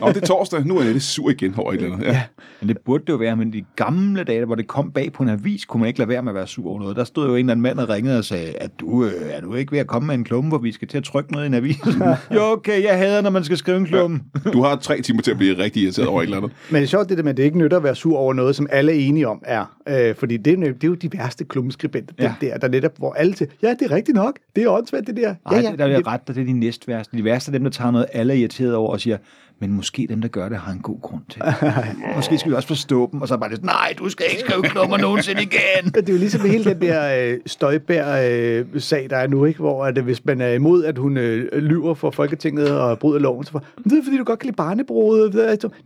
[0.00, 0.66] Nå, det er torsdag.
[0.66, 2.06] Nu er jeg lidt sur igen over et eller andet.
[2.06, 2.22] Ja.
[2.60, 5.22] Men det burde det jo være, men de gamle dage, hvor det kom bag på
[5.22, 6.96] en avis, kunne man ikke lade være med at være sur over noget.
[6.96, 9.40] Der stod jo en eller anden mand og ringede og sagde, at du, øh, er
[9.40, 11.44] du ikke ved at komme med en klumme, hvor vi skal til at trykke noget
[11.44, 11.76] i en avis?
[12.34, 14.20] jo, okay, jeg hader, når man skal skrive en klumme.
[14.52, 16.52] Du har tre timer til at blive rigtig irriteret over et eller andet.
[16.70, 18.34] Men det er sjovt det der med, at det ikke nytter at være sur over
[18.34, 20.94] noget, som alle er enige om er, øh, fordi det er, jo- det er jo
[20.94, 22.34] de værste klummeskribenter, ja.
[22.40, 25.16] Der, der netop, hvor alle til, ja, det er rigtigt nok, det er åndssvagt det
[25.16, 25.34] der.
[25.46, 27.16] Ej, ja, ja, der er ret, det er de næst værste.
[27.16, 29.18] De værste er dem, der tager noget, alle er irriteret over og siger,
[29.60, 31.54] men måske dem, der gør det, har en god grund til det.
[32.16, 34.42] måske skal vi også forstå dem, og så er bare det, nej, du skal ikke
[34.48, 35.84] skrive klummer nogensinde igen.
[35.94, 39.60] Det er jo ligesom hele den der øh, Støjbær-sag, der er nu, ikke?
[39.60, 43.18] hvor at, øh, hvis man er imod, at hun øh, lyver for Folketinget og bryder
[43.18, 45.34] loven, så "Men det er fordi, du godt kan lide barnebruget.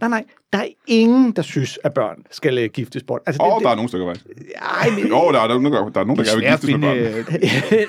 [0.00, 3.20] Nej, nej, der er ingen, der synes, at børn skal øh, giftes bort.
[3.26, 4.26] Altså, Åh, oh, der er nogle stykker faktisk.
[4.82, 6.50] Ej, men, Jo, der er, der er nogen, der, der, er nogen, der gerne vil
[6.50, 7.24] giftes med finde...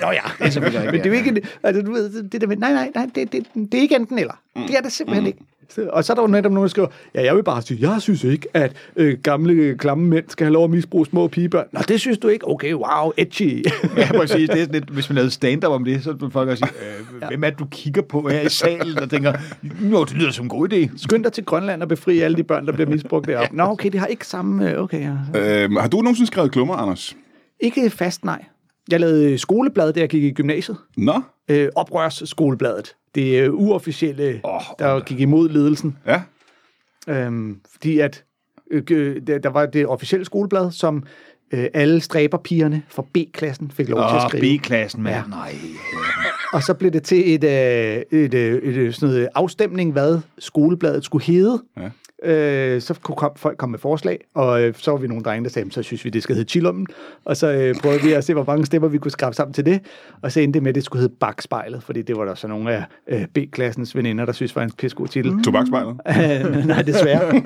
[0.08, 0.10] Nå
[0.40, 2.72] ja, selvfølgelig ikke, men det er jo ikke, altså, du ved, det der med, nej,
[2.72, 4.34] nej, nej, det, det, det er ikke enten eller.
[4.56, 5.38] Det er det simpelthen ikke.
[5.78, 8.02] Og så er der jo netop nogen, der skriver, ja, jeg vil bare sige, jeg
[8.02, 11.66] synes ikke, at øh, gamle, øh, klamme mænd skal have lov at misbruge små pigebørn.
[11.72, 12.48] Nå, det synes du ikke?
[12.48, 13.64] Okay, wow, edgy.
[13.96, 14.48] Ja, præcis.
[14.50, 17.20] Det er sådan lidt, hvis man lavede stand-up om det, så ville folk også sige,
[17.22, 19.32] øh, hvem er det, du kigger på her i salen, og tænker,
[19.92, 20.88] jo, det lyder som en god idé.
[20.96, 23.56] Skynd dig til Grønland og befri alle de børn, der bliver misbrugt deroppe.
[23.56, 24.70] Nå, okay, det har ikke samme...
[24.70, 25.62] øh, Okay, ja.
[25.64, 27.16] Øhm, har du nogensinde skrevet klummer, Anders?
[27.60, 28.44] Ikke fast, nej.
[28.90, 30.76] Jeg lavede skoleblad, da jeg gik i gymnasiet.
[30.96, 31.20] Nå?
[31.48, 32.96] Øh, oprørsskolebladet.
[33.14, 35.98] Det er uofficielle, oh, der gik imod ledelsen.
[36.06, 36.22] Ja.
[37.08, 38.24] Øhm, fordi at
[38.70, 41.04] øh, øh, der, var det officielle skoleblad, som
[41.52, 44.58] øh, alle stræberpigerne fra B-klassen fik lov til at skrive.
[44.58, 45.16] B-klassen, mand.
[45.16, 45.22] Ja.
[45.28, 45.54] Nej.
[46.52, 50.20] Og så blev det til et, øh, et, øh, et, et sådan noget afstemning, hvad
[50.38, 51.62] skolebladet skulle hedde.
[51.76, 51.90] Ja.
[52.24, 55.44] Øh, så kunne kom, folk komme med forslag, og øh, så var vi nogle drenge,
[55.44, 56.86] der sagde, så synes vi, det skal hedde Chillummen.
[57.24, 59.66] Og så øh, prøvede vi at se, hvor mange stemmer vi kunne skrabe sammen til
[59.66, 59.80] det.
[60.22, 62.48] Og så endte det med, at det skulle hedde Bakspejlet, fordi det var der så
[62.48, 65.32] nogle af øh, B-klassens veninder, der synes var en pissegod titel.
[65.32, 65.42] Mm.
[65.42, 65.96] Tobaksspejlet?
[66.66, 67.42] Nej, desværre.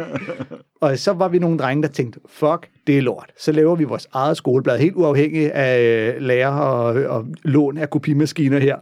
[0.81, 3.31] og så var vi nogle drenge, der tænkte, fuck, det er lort.
[3.39, 7.91] Så laver vi vores eget skoleblad, helt uafhængig af øh, lærer og, og lån af
[7.91, 8.77] kopimaskiner her.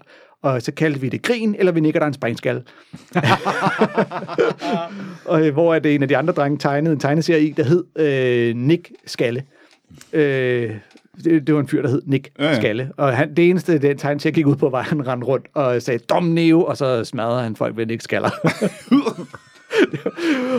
[0.45, 2.55] Og så kaldte vi det Grin, eller vi nikker der en springskal.
[5.25, 7.65] og, øh, hvor er det en af de andre drenge tegnede en tegneserie i, der
[7.65, 9.43] hed øh, Nick Skalle.
[10.13, 10.71] Øh,
[11.25, 12.55] det, det var en fyr, der hed Nick Ja, ja.
[12.55, 12.93] Skalle.
[12.97, 15.83] Og han, det eneste, den tegneserie gik ud på, var, at han rendte rundt og
[15.83, 18.31] sagde, dom neo, og så smadrede han folk ved Nick Skaller.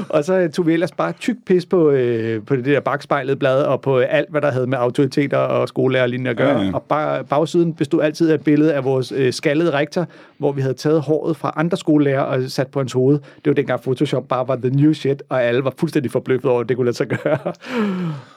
[0.09, 3.63] og så tog vi ellers bare tyk pis på, øh, på det der bagspejlede blad,
[3.63, 6.59] og på alt, hvad der havde med autoriteter og skolelærer lignende at gøre.
[6.59, 6.71] Ja, Ja.
[6.73, 10.07] Og bare, bagsiden bestod altid af et billede af vores øh, skaldede rektor,
[10.37, 13.19] hvor vi havde taget håret fra andre skolelærer og sat på hans hoved.
[13.19, 16.61] Det var dengang Photoshop bare var the new shit, og alle var fuldstændig forbløffet over,
[16.61, 17.37] at det kunne lade sig gøre.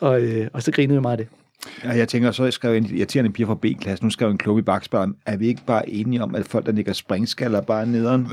[0.00, 1.47] og, øh, og så grinede vi meget af det.
[1.84, 4.38] Ja, jeg tænker, så jeg skrev en irriterende piger fra B-klassen, nu skrev jeg en
[4.38, 5.14] klub i bakspejlen.
[5.26, 8.20] Er vi ikke bare enige om, at folk, der ligger springskaller, bare er nederen?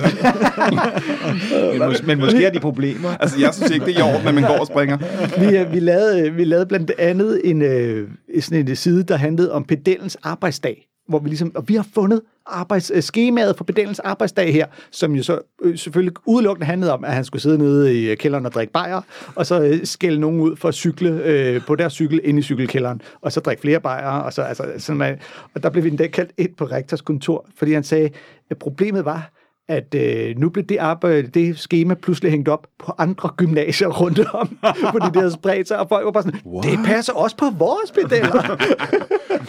[1.72, 3.10] men, mås- men måske er de problemer.
[3.10, 4.98] Altså, jeg synes ikke, det er i orden, at man går og springer.
[5.40, 8.10] vi, øh, vi, lavede, vi lavede blandt andet en, øh,
[8.40, 10.88] sådan en side, der handlede om pedellens arbejdsdag.
[11.08, 15.24] Hvor vi ligesom, og vi har fundet arbejdsskemaet øh, for pedellens arbejdsdag her, som jo
[15.24, 18.52] så øh, selvfølgelig udelukkende handlede om, at han skulle sidde nede i øh, kælderen og
[18.52, 19.02] drikke bajer,
[19.36, 22.42] og så øh, skælde nogen ud for at cykle øh, på deres cykel ind i
[22.42, 25.20] cykelkælderen, og så drikke flere bajer, og så altså, sådan, man,
[25.54, 28.10] og der blev vi endda kaldt ind på rektors kontor, fordi han sagde,
[28.50, 29.32] at problemet var,
[29.68, 34.20] at øh, nu blev det, arbejde, det schema pludselig hængt op på andre gymnasier rundt
[34.34, 34.58] om,
[34.92, 36.66] fordi det havde spredt sig, og folk var bare sådan, What?
[36.72, 38.42] det passer også på vores pedeller.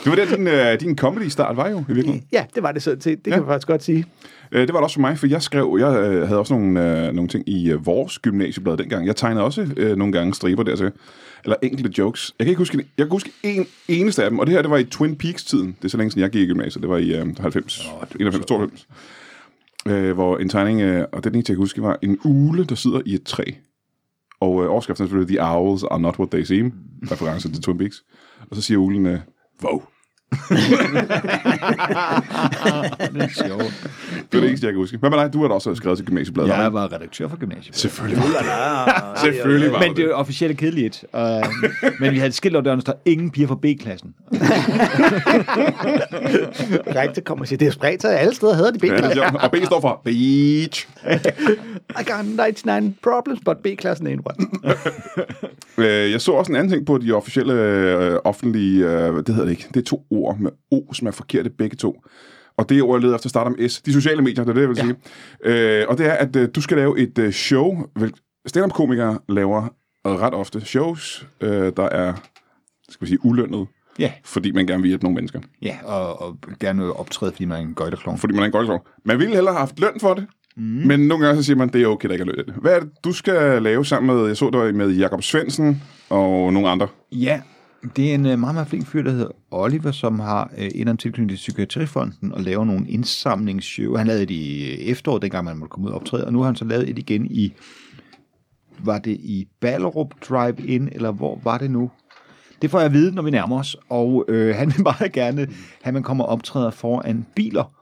[0.04, 2.22] Det var der, din, øh, din comedy-start var jo, i virkeligheden.
[2.32, 3.24] ja, det var det sådan set.
[3.24, 3.34] Det Ja.
[3.36, 4.04] kan man faktisk godt sige.
[4.52, 7.06] Øh, det var det også for mig, for jeg skrev, jeg øh, havde også nogle,
[7.06, 9.06] øh, nogle ting i øh, vores gymnasieblad dengang.
[9.06, 10.92] Jeg tegnede også øh, nogle gange striber der til,
[11.44, 12.34] eller enkelte jokes.
[12.38, 14.70] Jeg kan ikke huske, jeg kan huske en eneste af dem, og det her, det
[14.70, 15.76] var i Twin Peaks-tiden.
[15.78, 16.82] Det er så længe siden, jeg gik i gymnasiet.
[16.82, 18.86] Det var i øh, 90, 91, 92.
[19.88, 22.74] Øh, hvor en tegning, øh, og det eneste, jeg kan huske, var en ule, der
[22.74, 23.44] sidder i et træ.
[24.40, 26.72] Og øh, overskriften er selvfølgelig, The owls are not what they seem.
[27.10, 28.04] Reference til Twin Peaks.
[28.50, 29.18] Og så siger ulen, øh,
[29.64, 29.82] wow.
[30.32, 30.38] Det
[33.22, 33.88] er sjovt.
[34.32, 34.96] Det er det eneste, jeg kan huske.
[34.98, 35.32] Hvad med dig?
[35.32, 36.50] Du har da også skrevet til gymnasiebladet.
[36.50, 37.76] Jeg var redaktør for gymnasiet.
[37.76, 38.28] Selvfølgelig var
[39.14, 39.20] det.
[39.34, 39.96] Selvfølgelig var Men det.
[39.96, 41.04] det er jo officielt kedeligt.
[41.14, 41.20] Uh,
[42.00, 44.14] men vi havde et skilt over døren, der står ingen piger fra B-klassen.
[46.96, 48.96] Rektor kommer og siger, det er spredt sig alle steder, hedder de Ja, det er
[49.08, 49.20] B-klasse.
[49.30, 49.42] sjovt.
[49.44, 50.88] Og B står for beach.
[52.00, 54.48] I got 99 problems, but B-klassen ain't one.
[55.78, 59.44] Øh, Jeg så også en anden ting på de officielle øh, offentlige, øh, det hedder
[59.44, 62.02] det ikke, det er to ord med O, som er forkerte begge to.
[62.56, 63.82] Og det ord, jeg leder efter, starter med S.
[63.82, 64.94] De sociale medier, det er det, jeg vil sige.
[65.44, 67.86] Øh, og det er, at øh, du skal lave et øh, show.
[68.46, 69.68] Stand-up-komikere laver
[70.04, 72.12] ret ofte shows, øh, der er,
[72.88, 73.66] skal vi sige, ulønnet,
[73.98, 75.40] Ja, fordi man gerne vil hjælpe nogle mennesker.
[75.62, 78.18] ja og, og gerne vil optræde, fordi man er en gøjterklon.
[78.18, 80.26] Fordi man er en godt Man ville hellere have haft løn for det,
[80.56, 80.62] mm.
[80.62, 82.54] men nogle gange så siger man, det er okay, der ikke er løn.
[82.56, 86.52] Hvad er det, du skal lave sammen med, jeg så dig med Jakob Svendsen og
[86.52, 86.88] nogle andre?
[87.12, 87.40] Ja,
[87.96, 90.80] det er en øh, meget, meget flink fyr, der hedder Oliver, som har øh, en
[90.80, 93.96] anden tilknytning til Psykiatrifonden og laver nogle indsamlingsshow.
[93.96, 96.38] Han lavede det i øh, efteråret, dengang man måtte komme ud og optræde, og nu
[96.38, 97.52] har han så lavet et igen i,
[98.78, 101.90] var det i Ballerup Drive-In, eller hvor var det nu?
[102.62, 103.76] Det får jeg at vide, når vi nærmer os.
[103.88, 105.48] Og øh, han vil meget gerne have,
[105.84, 107.72] at man kommer og optræder foran biler.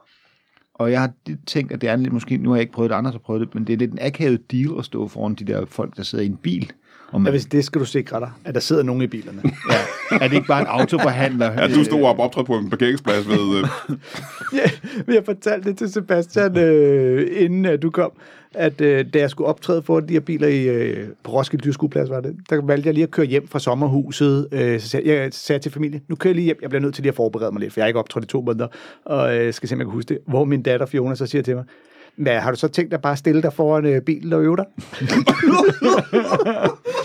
[0.73, 1.11] Og jeg har
[1.47, 3.41] tænkt, at det er lidt, måske, nu har jeg ikke prøvet det, andre har prøvet
[3.41, 6.03] det, men det er lidt en akavet deal at stå foran de der folk, der
[6.03, 6.71] sidder i en bil.
[7.07, 9.41] Og Ja, man, hvis det skal du sikre dig, at der sidder nogen i bilerne.
[9.71, 11.51] ja, er det ikke bare en autoforhandler?
[11.51, 13.57] Ja, du stod op og optrådte på en parkeringsplads ved...
[13.57, 13.67] Øh,
[14.59, 14.69] ja,
[15.13, 18.11] jeg fortalte det til Sebastian, øh, inden øh, du kom,
[18.53, 22.09] at øh, da jeg skulle optræde for de her biler i, øh, på Roskilde Dyrskueplads,
[22.09, 24.47] var det, der valgte jeg lige at køre hjem fra sommerhuset.
[24.51, 26.95] Øh, så sagde jeg, sagde til familien, nu kører jeg lige hjem, jeg bliver nødt
[26.95, 28.67] til lige at forberede mig lidt, for jeg har ikke optrådt i to måneder,
[29.05, 30.19] og øh, skal se, om jeg kan huske det.
[30.27, 31.65] Hvor min datter Fiona så siger til mig,
[32.17, 34.55] hvad, har du så tænkt dig bare at stille dig foran øh, bilen og øve
[34.57, 34.65] dig?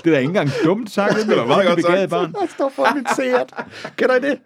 [0.04, 1.14] Det er da ikke engang dumt sagt.
[1.28, 2.10] Det var meget godt sagt.
[2.10, 2.34] Barn.
[2.40, 3.52] Jeg står foran mit Seat.
[3.96, 4.38] Kender I det?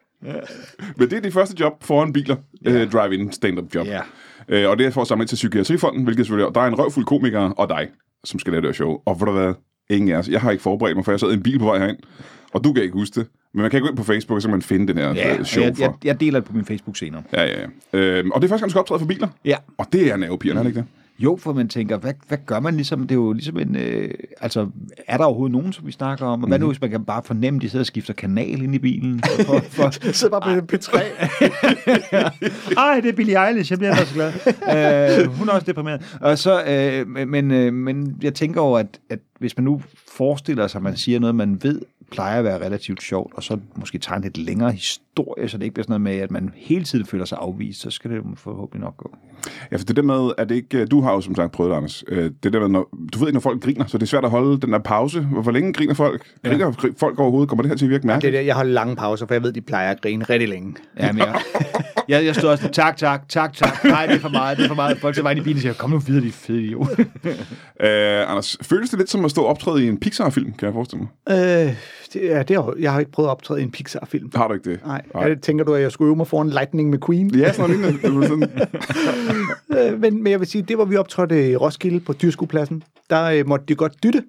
[0.97, 2.37] men det er de første job foran biler.
[2.67, 3.87] Øh, drive-in stand-up job.
[3.87, 4.01] Ja.
[4.49, 6.79] Øh, og det er for at samle til Psykiatrifonden, hvilket selvfølgelig er, der er en
[6.79, 7.89] røvfuld komikere og dig,
[8.25, 8.99] som skal lave det her show.
[9.07, 9.57] Og hvor der været
[9.91, 10.29] ingen af os.
[10.29, 11.99] Jeg har ikke forberedt mig, for jeg sad i en bil på vej herind,
[12.55, 13.29] og du kan ikke huske det.
[13.55, 15.37] Men man kan gå ind på Facebook, og så kan man finde den her Ja,
[15.39, 15.83] øh, show jeg, for.
[15.83, 17.23] jeg, jeg deler det på min Facebook senere.
[17.33, 17.61] Ja, ja,
[17.93, 17.99] ja.
[17.99, 19.29] Øhm, og det er første gang, du skal optræde for biler.
[19.45, 19.57] Ja.
[19.79, 20.87] Og det er nervepigerne, er det ikke det?
[21.19, 23.01] Jo, for man tænker, hvad, hvad gør man ligesom?
[23.01, 23.77] Det er jo ligesom en...
[23.77, 24.69] Øh, altså,
[25.09, 26.43] er der overhovedet nogen, som vi snakker om?
[26.43, 28.75] Og hvad nu, hvis man kan bare fornemme, at de sidder og skifter kanal ind
[28.75, 29.21] i bilen?
[29.47, 30.99] For, for, Jeg sidder bare på P3.
[32.79, 34.33] Ej, det er Billie Eilish, jeg bliver da så glad.
[35.21, 36.17] øh, hun er også deprimeret.
[36.21, 39.83] Og så, øh, men, øh, men jeg tænker over, at, at hvis man nu
[40.17, 41.81] forestiller sig, at man siger noget, man ved
[42.15, 45.75] plejer at være relativt sjovt, og så måske tegne lidt længere historie, så det ikke
[45.75, 48.23] bliver sådan noget med, at man hele tiden føler sig afvist, så skal det jo
[48.37, 49.17] forhåbentlig nok gå.
[49.73, 50.87] Ja, for det der med, at det ikke...
[50.87, 52.05] Du har jo som sagt prøvet det, Anders.
[52.09, 54.25] Øh, Det der med, når, du ved ikke, når folk griner, så det er svært
[54.25, 55.21] at holde den der pause.
[55.21, 56.27] Hvor længe griner folk?
[56.45, 56.89] Griner ja.
[56.99, 57.49] folk overhovedet?
[57.49, 58.35] Kommer det her til at virke Det mærkeligt?
[58.35, 60.75] er det, jeg holder lange pauser, for jeg ved, de plejer at grine rigtig længe.
[60.99, 61.41] Ja, men jeg,
[62.09, 64.69] jeg, jeg stod også, tak, tak, tak, tak, nej, det er for meget, det er
[64.69, 64.99] for meget.
[64.99, 66.89] Folk til vejen i bilen og siger, kom nu videre, de fede idiot.
[67.81, 71.07] Øh, Anders, føles det lidt som at stå optræde i en Pixar-film, kan jeg forestille
[71.29, 71.67] mig?
[71.67, 71.75] Øh,
[72.15, 74.31] ja, det har, jeg har ikke prøvet at optræde i en Pixar-film.
[74.35, 74.81] Har du ikke det?
[74.87, 75.35] Nej, Nej.
[75.35, 77.35] tænker du, at jeg skulle øve mig foran Lightning McQueen?
[77.35, 78.21] Ja, sådan lignende.
[78.21, 82.83] Var sådan, men, men jeg vil sige, det hvor vi optrådte i Roskilde på Dyrskuepladsen,
[83.11, 84.23] der øh, måtte de godt dytte.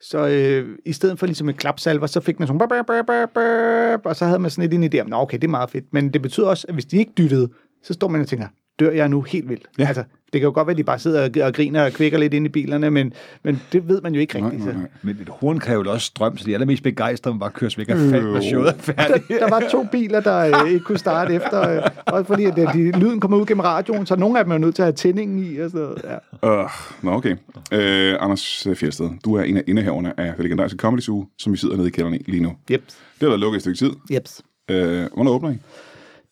[0.00, 3.30] Så øh, i stedet for ligesom et klapsalver, så fik man sådan, burp, burp, burp,
[3.34, 5.70] burp, og så havde man sådan lidt en idé om, Nå, okay, det er meget
[5.70, 5.84] fedt.
[5.92, 7.48] Men det betyder også, at hvis de ikke dyttede,
[7.82, 8.46] så står man og tænker,
[8.80, 9.66] dør jeg nu helt vildt?
[9.78, 9.86] Ja.
[9.86, 12.34] Altså, det kan jo godt være, at de bare sidder og, griner og kvækker lidt
[12.34, 14.64] ind i bilerne, men, men det ved man jo ikke rigtigt.
[14.64, 14.74] nej.
[15.02, 17.96] Men et horn kræver jo også strøm, så de allermest begejstrede bare køres væk og
[18.10, 19.28] fat, når showet er færdigt.
[19.28, 22.58] Der, der var to biler, der øh, ikke kunne starte efter, øh, også fordi at,
[22.58, 24.86] øh, de, lyden kommer ud gennem radioen, så nogle af dem er nødt til at
[24.86, 25.58] have tændingen i.
[25.58, 26.18] Og sådan noget.
[26.42, 26.62] Ja.
[26.62, 26.70] Uh,
[27.02, 27.36] nå, okay.
[27.72, 31.58] Øh, Anders Fjeldsted, du er en af indehaverne af det legendariske Comedy Zoo, som vi
[31.58, 32.52] sidder nede i kælderen i lige nu.
[32.70, 32.82] Yep.
[32.86, 33.90] Det har været lukket et stykke tid.
[34.10, 34.42] Jeps.
[34.70, 35.56] Øh, hvornår åbner I?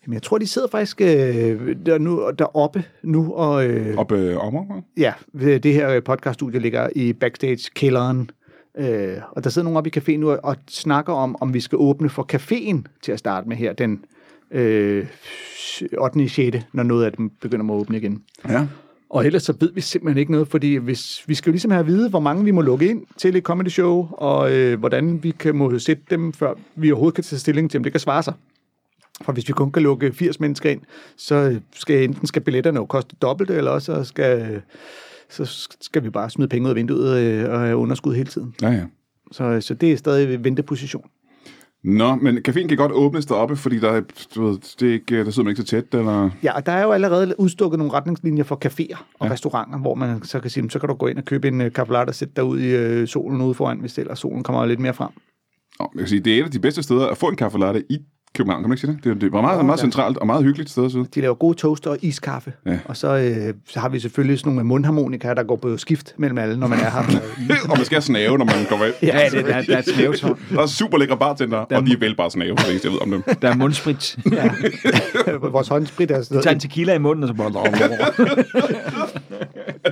[0.06, 4.36] Jamen, jeg tror, de sidder faktisk øh, der nu, deroppe nu, og øh, Op øh,
[4.38, 8.30] om ja, ved det her podcaststudie ligger i backstage-kælderen,
[8.78, 11.60] øh, og der sidder nogen oppe i caféen nu og, og snakker om, om vi
[11.60, 14.04] skal åbne for caféen til at starte med her den
[14.50, 15.06] øh,
[15.98, 16.28] 8.
[16.28, 18.22] 6., når noget af dem begynder at åbne igen.
[18.48, 18.66] Ja.
[19.10, 21.80] Og ellers så ved vi simpelthen ikke noget, fordi hvis, vi skal jo ligesom have
[21.80, 25.22] at vide, hvor mange vi må lukke ind til et comedy show, og øh, hvordan
[25.22, 28.00] vi kan må sætte dem, før vi overhovedet kan tage stilling til, om det kan
[28.00, 28.34] svare sig.
[29.22, 30.80] For hvis vi kun kan lukke 80 mennesker ind,
[31.16, 34.62] så skal enten skal billetterne jo koste dobbelt, eller også så skal,
[35.28, 38.54] så skal vi bare smide penge ud af vinduet øh, og have underskud hele tiden.
[38.62, 38.84] Ja, ja.
[39.32, 41.04] Så, så det er stadig en venteposition.
[41.84, 44.00] Nå, men caféen kan godt åbnes deroppe, fordi der, er,
[44.34, 46.30] du ved, det er ikke, der sidder man ikke så tæt, eller...
[46.42, 49.32] Ja, og der er jo allerede udstukket nogle retningslinjer for caféer og Ja.
[49.32, 51.72] restauranter, hvor man så kan sige, så kan du gå ind og købe en uh,
[51.72, 54.80] kaffe og sætte dig ud i uh, solen ude foran, hvis ellers solen kommer lidt
[54.80, 55.10] mere frem.
[55.80, 57.82] Nå, jeg kan sige, det er et af de bedste steder at få en kaffe
[57.90, 57.98] i
[58.36, 59.04] København, kan man ikke sige det?
[59.04, 61.06] Det, er- det var meget, meget centralt og meget hyggeligt sted at sidde.
[61.14, 62.52] De laver gode toaster og iskaffe.
[62.66, 62.78] Ja.
[62.84, 66.38] Og så, øh, så har vi selvfølgelig sådan nogle mundharmonika, der går på skift mellem
[66.38, 67.20] alle, når man er her.
[67.70, 68.94] og man skal snave, når man kommer ind.
[69.02, 70.38] Ja, det, der, der er et snævetårn.
[70.54, 73.10] Der er super lækre bartender, og de er vel bare snave, eneste, jeg ved om
[73.10, 73.22] dem.
[73.42, 74.16] Der er mundsprit.
[74.32, 74.50] ja.
[75.50, 76.62] Vores håndsprit er sådan Tag en noget.
[76.62, 77.50] tequila i munden, og så bare...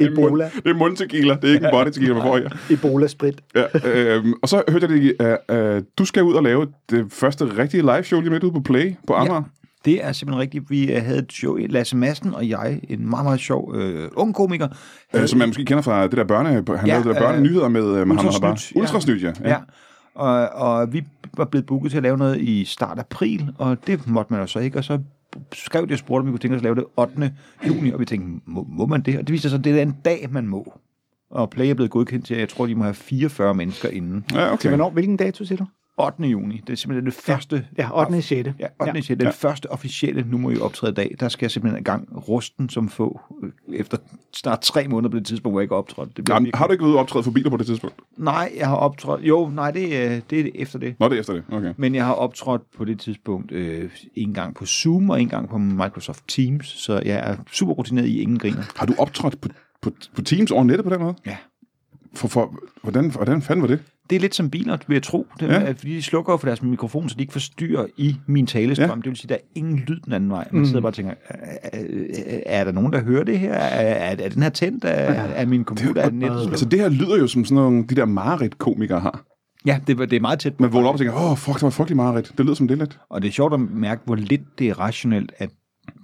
[0.01, 0.51] Ebola.
[0.65, 2.49] Det er mundtequila, det er ikke en body tequila, man får her.
[2.71, 3.35] Ebola-sprit.
[3.55, 5.17] Ja, øh, og så hørte jeg det,
[5.51, 8.53] at uh, du skal ud og lave det første rigtige live show lige midt ude
[8.53, 9.43] på Play på Amager.
[9.85, 10.71] Det er simpelthen rigtigt.
[10.71, 14.35] Vi øh, havde et show, Lasse Madsen og jeg, en meget, meget sjov øh, ung
[14.35, 14.69] komiker.
[15.15, 15.23] Ja.
[15.23, 16.49] Øh, som man måske kender fra det der børne...
[16.49, 18.51] Han Ja, ja, lavede det der øh, børnenyheder med uh, Mohammed Habar.
[18.51, 18.81] Ultrasnyt, ja.
[18.81, 19.33] Ultrasnyt, ja.
[19.45, 19.57] Ja.
[20.15, 21.05] Og, og vi
[21.37, 24.47] var blevet booket til at lave noget i start april, og det måtte man jo
[24.47, 24.99] så ikke, og så
[25.53, 27.33] skrev de og spurgte, om vi kunne tænke os at lave det 8.
[27.69, 29.19] juni, og vi tænkte, må, må man det?
[29.19, 30.73] Og det viser sig, at det er en dag, man må.
[31.31, 34.25] Og Play er blevet godkendt til, jeg tror, de må have 44 mennesker inden.
[34.35, 34.69] Ja, okay.
[34.69, 34.91] hvornår?
[34.91, 35.67] Hvilken dato siger du?
[35.99, 36.23] 8.
[36.23, 36.61] juni.
[36.67, 37.67] Det er simpelthen det første...
[37.79, 38.23] Ja, 8.
[38.23, 38.33] 6.
[38.61, 39.03] Ja, 8.
[39.09, 39.15] Ja.
[39.15, 42.69] Den første officielle, nu må I optræde dag, der skal jeg simpelthen i gang rusten
[42.69, 43.97] som få, øh, efter
[44.35, 46.17] snart tre måneder på det tidspunkt, hvor jeg ikke har optrådt.
[46.17, 47.97] Det bliver Jamen, virkelig- har du ikke været optræde for biler på det tidspunkt?
[48.17, 49.21] Nej, jeg har optrådt...
[49.23, 50.95] Jo, nej, det, er- det er efter det.
[51.01, 51.43] Nå, det er efter det.
[51.53, 51.75] Okay.
[51.77, 55.49] Men jeg har optrådt på det tidspunkt øh, en gang på Zoom og en gang
[55.49, 58.63] på Microsoft Teams, så jeg er super rutineret i ingen griner.
[58.77, 59.49] Har du optrådt på,
[59.83, 61.15] på, på Teams over nettet på den måde?
[61.27, 61.37] Ja.
[62.15, 63.79] For, for, hvordan, hvordan fanden var det?
[64.11, 65.27] Det er lidt som biler, vil jeg tro.
[65.41, 65.61] Det, Ja.
[65.61, 65.71] ja.
[65.73, 68.85] Fordi de slukker for deres mikrofon, så de ikke forstyrrer i min talestrøm.
[68.89, 68.95] Ja.
[68.95, 68.97] Ja.
[68.97, 70.49] Det vil sige, at der er ingen lyd den anden vej.
[70.53, 71.39] Man sidder bare og tænker, er,
[71.73, 73.53] er, er der nogen, der hører det her?
[73.53, 74.85] Er, er, er den her tændt?
[74.85, 76.03] Er, er min computer?
[76.03, 76.31] Er den net?
[76.51, 79.25] Altså, det her lyder jo som sådan nogle, de der mareridt-komikere har.
[79.67, 80.63] Ja, det, var- det er meget tæt på.
[80.63, 82.33] Man vågner op og tænker, åh, fuck, det var frygtelig mareridt.
[82.39, 82.99] Det lyder som det lidt.
[83.11, 85.51] Og det er sjovt at mærke, hvor lidt det er rationelt, at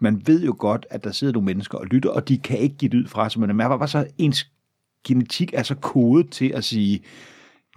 [0.01, 2.77] man ved jo godt, at der sidder nogle mennesker og lytter, og de kan ikke
[2.77, 4.47] give lyd fra sig, men man mærker bare så, ens
[5.07, 7.01] genetik er så kodet til at sige,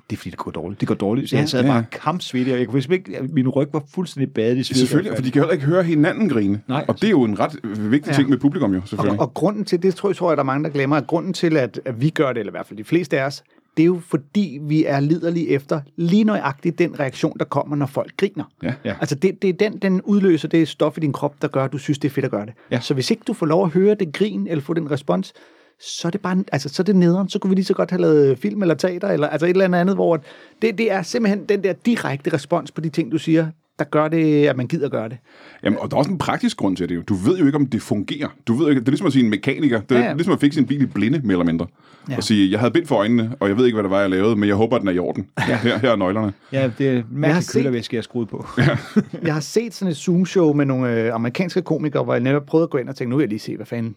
[0.09, 0.79] det er fordi, det går dårligt.
[0.81, 1.29] Det går dårligt.
[1.29, 1.39] Så Ja.
[1.39, 4.63] jeg sad Ja, bare kampsvedig, og jeg kunne ikke, min ryg var fuldstændig badet i
[4.63, 4.75] sved.
[4.77, 6.61] Selvfølgelig, for de kan heller ikke høre hinanden grine.
[6.67, 6.85] Nej.
[6.87, 8.15] Og det er jo en ret vigtig Ja.
[8.15, 9.19] ting med publikum jo, Og, selvfølgelig.
[9.21, 11.33] og grunden til, det tror jeg, tror jeg, der er mange, der glemmer, at grunden
[11.33, 13.43] til, at, at vi gør det, eller i hvert fald de fleste af os,
[13.77, 17.85] det er jo fordi, vi er liderlige efter lige nøjagtigt den reaktion, der kommer, når
[17.85, 18.43] folk griner.
[18.63, 18.73] Ja.
[18.85, 18.95] Ja.
[18.99, 21.71] Altså det, det er den, den udløser det stof i din krop, der gør, at
[21.71, 22.53] du synes, det er fedt at gøre det.
[22.71, 22.79] Ja.
[22.79, 25.33] Så hvis ikke du får lov at høre det grin, eller få den respons,
[25.81, 27.29] så er det bare, altså, så er det nederen.
[27.29, 29.77] Så kunne vi lige så godt have lavet film eller teater, eller altså et eller
[29.77, 30.23] andet, hvor
[30.61, 33.47] det, det er simpelthen den der direkte respons på de ting, du siger,
[33.79, 35.17] der gør det, at man gider gøre det.
[35.63, 37.01] Jamen, og der er også en praktisk grund til det jo.
[37.01, 38.27] Du ved jo ikke, om det fungerer.
[38.47, 39.81] Du ved ikke, det er ligesom at sige en mekaniker.
[39.81, 40.13] Det er Ja, ja, ja.
[40.13, 41.67] ligesom at fikse en bil i blinde, mere eller mindre.
[42.07, 42.11] Ja.
[42.11, 42.17] Ja.
[42.17, 44.09] Og sige, jeg havde bind for øjnene, og jeg ved ikke, hvad det var, jeg
[44.09, 45.27] lavede, men jeg håber, at den er i orden.
[45.47, 45.57] Ja.
[45.57, 46.33] Her, her er nøglerne.
[46.51, 48.45] Ja, det er Jeg har mærkelig set- kølervæske, jeg er skruet på.
[49.23, 52.63] Jeg har set sådan et Zoom-show med nogle øh, amerikanske komikere, hvor jeg netop prøvede
[52.63, 53.95] at gå ind og tænke, nu vil jeg lige se, hvad fanden,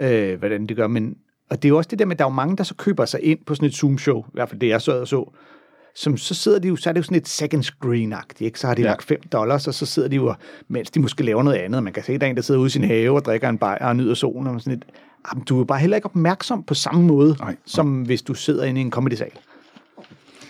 [0.00, 0.86] øh, hvordan det gør.
[0.86, 1.16] Men,
[1.50, 2.74] og det er jo også det der med, at der er jo mange, der så
[2.74, 5.30] køber sig ind på sådan et Zoom-show, i hvert fald det, jeg så og så,
[5.94, 8.60] som så sidder de jo, så er det jo sådan et second screen-agtigt, ikke?
[8.60, 8.88] Så har de ja.
[8.88, 10.34] Lagt 5 dollars, og så sidder de jo,
[10.68, 11.82] mens de måske laver noget andet.
[11.82, 13.58] Man kan se, der er en, der sidder ude i sin have og drikker en
[13.58, 14.84] bajer og nyder solen, og sådan lidt.
[15.32, 17.56] Jamen, du er bare heller ikke opmærksom på samme måde, Nej, nej.
[17.66, 19.30] som hvis du sidder inde i en comedy-sal.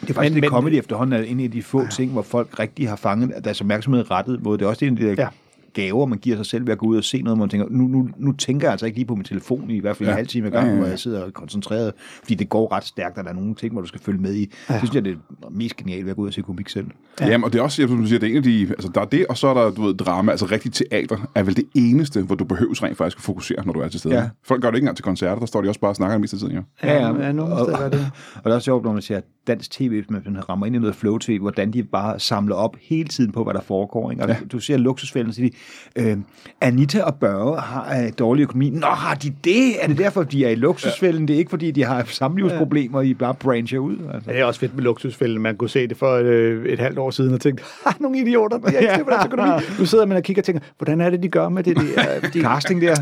[0.01, 1.89] Det er faktisk Men- men, det men- comedy efterhånden er en af de få ja.
[1.89, 4.59] ting, hvor folk rigtig har fanget at deres opmærksomhed rettet mod.
[4.59, 5.29] Det er også en af de der Ja.
[5.77, 5.83] Ja.
[5.83, 7.67] gaver, man giver sig selv ved at gå ud og se noget, hvor man tænker,
[7.71, 10.11] nu, nu, nu tænker jeg altså ikke lige på min telefon i hvert fald ja.
[10.11, 10.15] Ja.
[10.15, 10.81] en halv time ad Ja, gangen, ja, ja.
[10.81, 13.81] hvor jeg sidder koncentreret, fordi det går ret stærkt, og der er nogle ting, hvor
[13.81, 14.53] du skal følge med i.
[14.69, 14.75] Ja.
[14.75, 16.87] Det synes jeg, det er mest genialt ved at gå ud og se komik selv.
[17.21, 17.27] Ja.
[17.27, 18.91] Jamen, og det er også, jeg som du siger, det er en af de, altså
[18.95, 21.57] der er det, og så er der, du ved, drama, altså rigtig teater, er vel
[21.57, 24.15] det eneste, hvor du behøves rent faktisk at fokusere, når du er til stede.
[24.15, 24.29] Ja.
[24.45, 26.33] Folk gør det ikke engang til koncerter, der står de også bare og snakker mest
[26.33, 26.63] af tiden, jo.
[26.83, 28.11] Ja, ja, nogle og, steder er det.
[28.35, 30.79] og det er også sjovt, når man ser dansk tv, hvis man rammer ind i
[30.79, 34.11] noget flow tv, hvordan de bare samler op hele tiden på, hvad der foregår.
[34.11, 34.23] Ikke?
[34.23, 34.37] Og ja.
[34.53, 35.57] du ser luksusfælden, så siger de,
[35.97, 36.17] øh,
[36.61, 38.71] Anita og Børge har øh, dårlig økonomi.
[38.71, 39.83] Nå, har de det?
[39.83, 41.23] Er det derfor, de er i luksusfælden?
[41.23, 41.27] Ja.
[41.27, 43.97] Det er ikke, fordi de har samlivsproblemer, I bare brancher ud.
[44.15, 44.31] Altså.
[44.31, 45.43] Ja, det er også fedt med luksusfælden.
[45.43, 48.19] Man kunne se det for et, øh, et halvt år siden og tænkte, ah, nogle
[48.19, 49.51] idioter, de har ikke styr på deres økonomi.
[49.79, 52.21] Nu sidder man og kigger og tænker, hvordan er det, de gør med det der,
[52.35, 52.95] de, Casting der.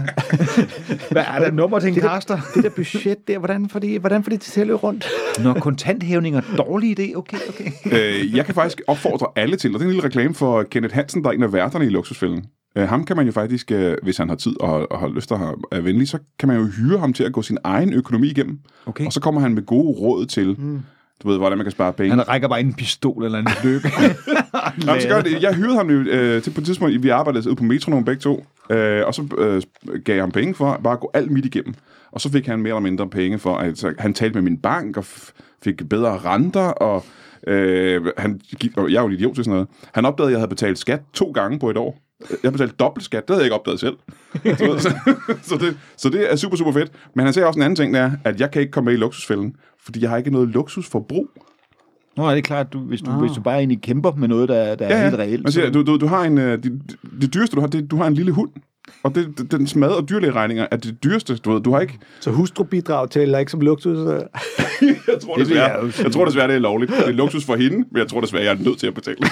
[1.12, 2.38] Hvad er der et nummer til en det, caster?
[2.54, 5.06] det der budget der, hvordan får de, hvordan får de det til at løbe rundt?
[5.42, 7.70] Når kontanthævninger er dårlig idé, okay, okay.
[7.92, 10.94] øh, jeg kan faktisk opfordre alle til, og det er en lille reklame for Kenneth
[10.94, 12.44] Hansen, der er en af værterne i Luksusfælden.
[12.78, 15.28] Øh, ham kan man jo faktisk, øh, hvis han har tid og, og har lyst
[15.28, 15.40] til at
[15.72, 18.58] være venlig, så kan man jo hyre ham til at gå sin egen økonomi igennem.
[18.86, 19.06] Okay.
[19.06, 20.80] Og så kommer han med gode råd til, mm.
[21.22, 22.10] du ved, hvordan man kan spare penge.
[22.10, 23.88] Han rækker bare en pistol eller en lykke.
[24.86, 25.42] Nå, så gør det.
[25.42, 28.46] Jeg hyrede ham øh, til på et tidspunkt, vi arbejdede ude på Metronom begge to,
[28.70, 29.62] øh, og så øh,
[30.04, 31.74] gav jeg ham penge for bare at gå alt midt igennem.
[32.12, 34.58] Og så fik han mere eller mindre penge for, at så, han talte med min
[34.58, 35.04] bank og
[35.62, 37.04] fik bedre renter, og
[37.46, 39.68] øh, han gik, og jeg er jo en idiot til sådan noget.
[39.94, 42.07] Han opdagede, at jeg havde betalt skat to gange på et år.
[42.42, 43.96] Jeg betalte dobbelt skat, det havde jeg ikke opdaget selv.
[44.44, 44.94] så,
[45.42, 46.92] så, det, så det er super, super fedt.
[47.14, 48.94] Men han sagde også en anden ting, der er, at jeg kan ikke komme med
[48.94, 51.28] i luksusfælden, fordi jeg har ikke noget luksusforbrug.
[52.16, 54.74] Nå, er det klart, du, hvis, du, hvis du bare egentlig kæmper med noget, der,
[54.74, 55.42] der er helt reelt.
[55.42, 57.96] Man siger, du, du, du har en, øh, det, det dyreste, du har, det, du
[57.96, 58.50] har en lille hund.
[59.02, 61.60] Og det, det, den mad- og dyrlægeregninger er det dyreste, du ved.
[61.60, 61.98] Du har ikke...
[62.20, 63.98] Så hustrubidrag tæller ikke som luksus.
[63.98, 64.20] øh.
[65.08, 66.90] Jeg tror, Det desværre, jeg jeg tror desværre, det er lovligt.
[66.92, 69.16] Det er luksus for hende, men jeg tror desværre, jeg er nødt til at betale.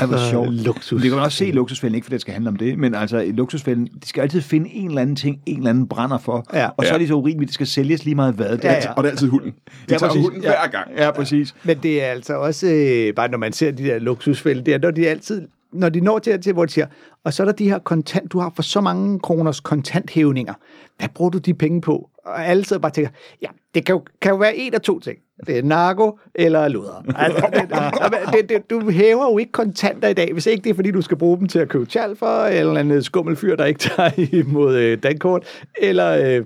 [0.00, 0.48] Ej, hvor sjovt.
[0.48, 1.02] Øh, luksus.
[1.02, 2.94] Det kan man også se i luksusfælden, ikke fordi det skal handle om det, men
[2.94, 6.18] altså i luksusfælden, de skal altid finde en eller anden ting, en eller anden brænder
[6.18, 6.66] for, Ja.
[6.76, 6.94] og så Ja.
[6.94, 8.50] er det så urimeligt, det skal sælges lige meget hvad.
[8.56, 8.90] Det er Ja, ja.
[8.92, 9.50] Og det er altid hunden.
[9.50, 9.56] De
[9.90, 10.22] Ja, tager præcis.
[10.22, 10.48] hunden Ja.
[10.48, 10.90] hver gang.
[10.96, 11.54] Ja, præcis.
[11.64, 14.78] Men det er altså også, øh, bare når man ser de der luksusfælde, det er,
[14.78, 15.42] når de altid,
[15.72, 16.86] når de når til, til, hvor de siger,
[17.24, 20.54] og så er der de her kontant, du har for så mange kroners kontanthævninger.
[20.98, 22.10] Hvad bruger du de penge på?
[22.24, 23.10] Og alle sidder bare og tænker,
[23.42, 26.68] ja, det kan jo, kan jo være en af to ting det er narko eller
[26.68, 27.04] luder.
[27.16, 30.74] Altså, det, det, det, du hæver jo ikke kontanter i dag, hvis ikke det er,
[30.74, 33.80] fordi du skal bruge dem til at købe tjal for, eller en skummelfyr, der ikke
[33.80, 34.10] tager
[34.46, 35.42] imod øh, dankort,
[35.82, 36.44] eller øh,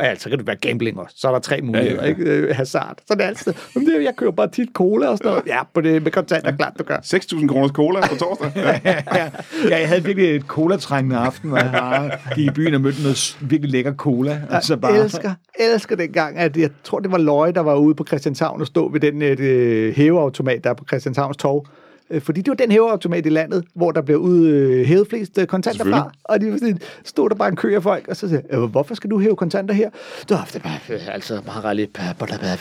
[0.00, 1.16] altså, så kan det være gambling også.
[1.18, 2.32] Så er der tre muligheder, Ja, ja, ja, ja.
[2.36, 2.48] ikke?
[2.48, 2.98] Øh, hazard.
[3.08, 5.46] Så det er altid, "Jamen, det, jeg køber bare tit cola og sådan noget.
[5.46, 6.96] Ja, på det, med kontanter, klart du gør.
[6.96, 8.52] 6.000 kroners cola på torsdag.
[8.56, 8.80] Ja.
[8.90, 12.80] ja, ja, jeg havde virkelig et cola-trængende aften, hvor jeg bare gik i byen og
[12.80, 14.40] mødte noget virkelig lækker cola.
[14.50, 17.60] Og så Jeg bare, elsker, elsker den gang, at jeg tror, det var Løje, der
[17.60, 21.36] var ude på Christianshavn og stå ved den øh, øh, hæveautomat, der er på Christianshavns
[21.36, 21.66] Torv.
[22.10, 25.38] Øh, Fordi det var den hæveautomat i landet, hvor der blev ud øh, hævet flest
[25.38, 26.10] øh, kontanter fra.
[26.24, 28.58] Og de var sådan, stod der bare en kø af folk, og så sagde jeg,
[28.58, 29.90] "Øh, hvorfor skal du hæve kontanter her?
[30.28, 31.90] Det var det bare øh, altså meget lidt.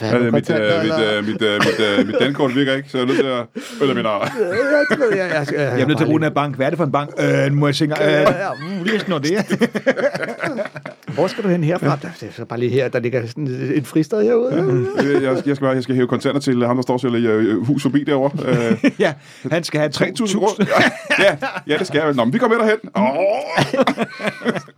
[0.01, 3.03] Ja, mit, øh, mit, øh, mit, øh, mit, øh, mit dankort virker ikke, så jeg
[3.03, 3.45] er nødt til at...
[3.81, 6.55] Eller mener, jeg, jeg, jeg, jeg, jeg er nødt til at bruge den her bank.
[6.55, 7.09] Hvad er det for en bank?
[7.19, 8.27] Øh, må jeg tænke, øh,
[8.79, 9.69] uh, lige sådan noget det.
[11.13, 11.95] Hvor skal du hen herfra?
[11.95, 14.87] Det er så bare lige her, der ligger sådan et fristed herude.
[14.97, 17.65] jeg, jeg, skal bare, jeg skal hæve kontanter til ham, der står og sælger øh,
[17.65, 18.31] hus forbi derovre.
[18.45, 19.13] Øh, ja,
[19.51, 20.65] han skal have 3.000 kroner.
[21.19, 22.13] ja, ja, det skal jeg.
[22.13, 22.77] Nå, men vi går med derhen.
[22.93, 23.03] Oh.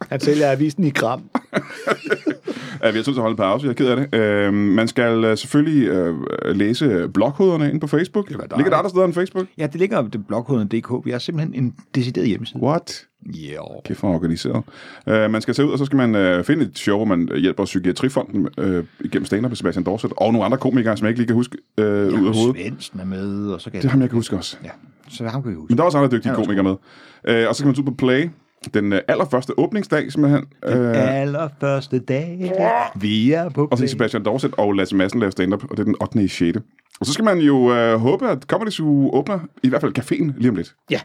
[0.09, 1.23] Han sælger avisen i gram.
[2.81, 4.19] Vi har tid til at holde en pause, jeg er ked af det.
[4.19, 8.29] Øh, man skal øh, selvfølgelig øh, læse blogkoderne ind på Facebook.
[8.29, 9.47] være Ligger der andre steder end Facebook?
[9.57, 11.05] Ja, det ligger på blogkoden.dk.
[11.05, 12.63] Vi har simpelthen en decideret hjemmeside.
[12.63, 13.05] What?
[13.25, 13.59] Ja.
[13.85, 14.63] Kæft for organiseret.
[15.07, 17.29] Uh, man skal tage ud, og så skal man uh, finde et show, hvor man
[17.37, 21.19] hjælper Psykiatrifonden uh, igennem stand med Sebastian Dorset, og nogle andre komikere, som jeg ikke
[21.19, 22.55] lige kan huske uh, ud af hovedet.
[22.55, 24.57] Svendsen er med, og så kan Det er ham, jeg kan huske også.
[24.63, 24.69] Ja,
[25.09, 25.71] så ham kan vi huske.
[25.71, 26.71] Men der er også andre dygtige er komikere med.
[26.71, 28.29] Uh, og så skal man ud på Play,
[28.69, 30.45] den uh, allerførste åbningsdag, simpelthen.
[30.67, 32.51] Uh, Allerførste dag,
[32.95, 33.87] vi er på og så.
[33.87, 36.23] Sebastian Dorset og Lasse Madsen laver stand-up, og det er den 8.
[36.23, 36.57] i 6.
[36.99, 40.33] Og så skal man jo uh, håbe, at Comedy Zoo åbner, i hvert fald caféen
[40.37, 40.75] lige om lidt.
[40.91, 40.99] Ja.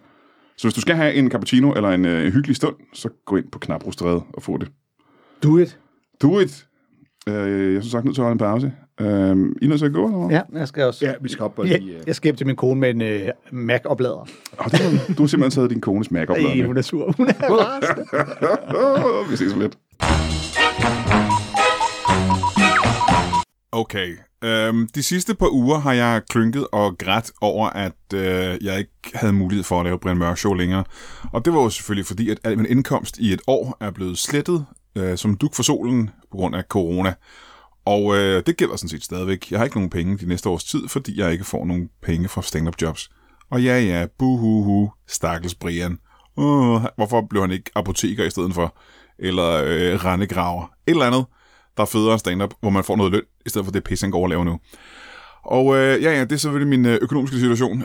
[0.57, 3.51] Så hvis du skal have en cappuccino eller en uh, hyggelig stund, så gå ind
[3.53, 4.69] på Knabrostræde og få det.
[5.43, 5.79] Do it.
[6.23, 6.68] Do it.
[7.27, 8.73] Uh, jeg som sagt nødt til at holde en pause.
[9.01, 10.37] Uh, I er nødt til at gå, eller hvad?
[10.37, 11.07] Ja, jeg skal også.
[11.07, 11.95] Ja, vi skal op og Ja, lige...
[11.95, 14.29] øh, jeg skal hjem til min kone med en øh, Mac-oplader.
[14.59, 16.37] Oh, det var, du har simpelthen taget din kones mac op.
[16.37, 17.15] Ej, hun er sur.
[17.17, 19.31] Hun er rasende.
[19.31, 19.79] Vi ses om lidt.
[23.73, 24.17] Okay.
[24.45, 28.93] Øhm, de sidste par uger har jeg klynket og grædt over, at øh, jeg ikke
[29.15, 30.85] havde mulighed for at lave Brian Mørk Show længere.
[31.33, 34.19] Og det var jo selvfølgelig fordi, at al min indkomst i et år er blevet
[34.19, 34.67] slettet
[34.99, 37.15] øh, som duk for solen på grund af corona.
[37.85, 39.51] Og øh, det gælder sådan set stadigvæk.
[39.51, 42.29] Jeg har ikke nogen penge de næste års tid, fordi jeg ikke får nogen penge
[42.29, 43.11] fra stand-up jobs.
[43.51, 45.99] Og ja, ja, buhuhu, stakkels Brian.
[46.37, 48.77] Uh, hvorfor blev han ikke apoteker i stedet for?
[49.19, 50.63] Eller øh, rendegraver?
[50.87, 51.25] Et eller andet,
[51.77, 54.05] der er federe end stand-up, hvor man får noget løn, i stedet for det pisse,
[54.05, 54.59] han går og laver nu.
[55.43, 57.85] Og øh, ja, ja, det er selvfølgelig min øh, økonomiske situation.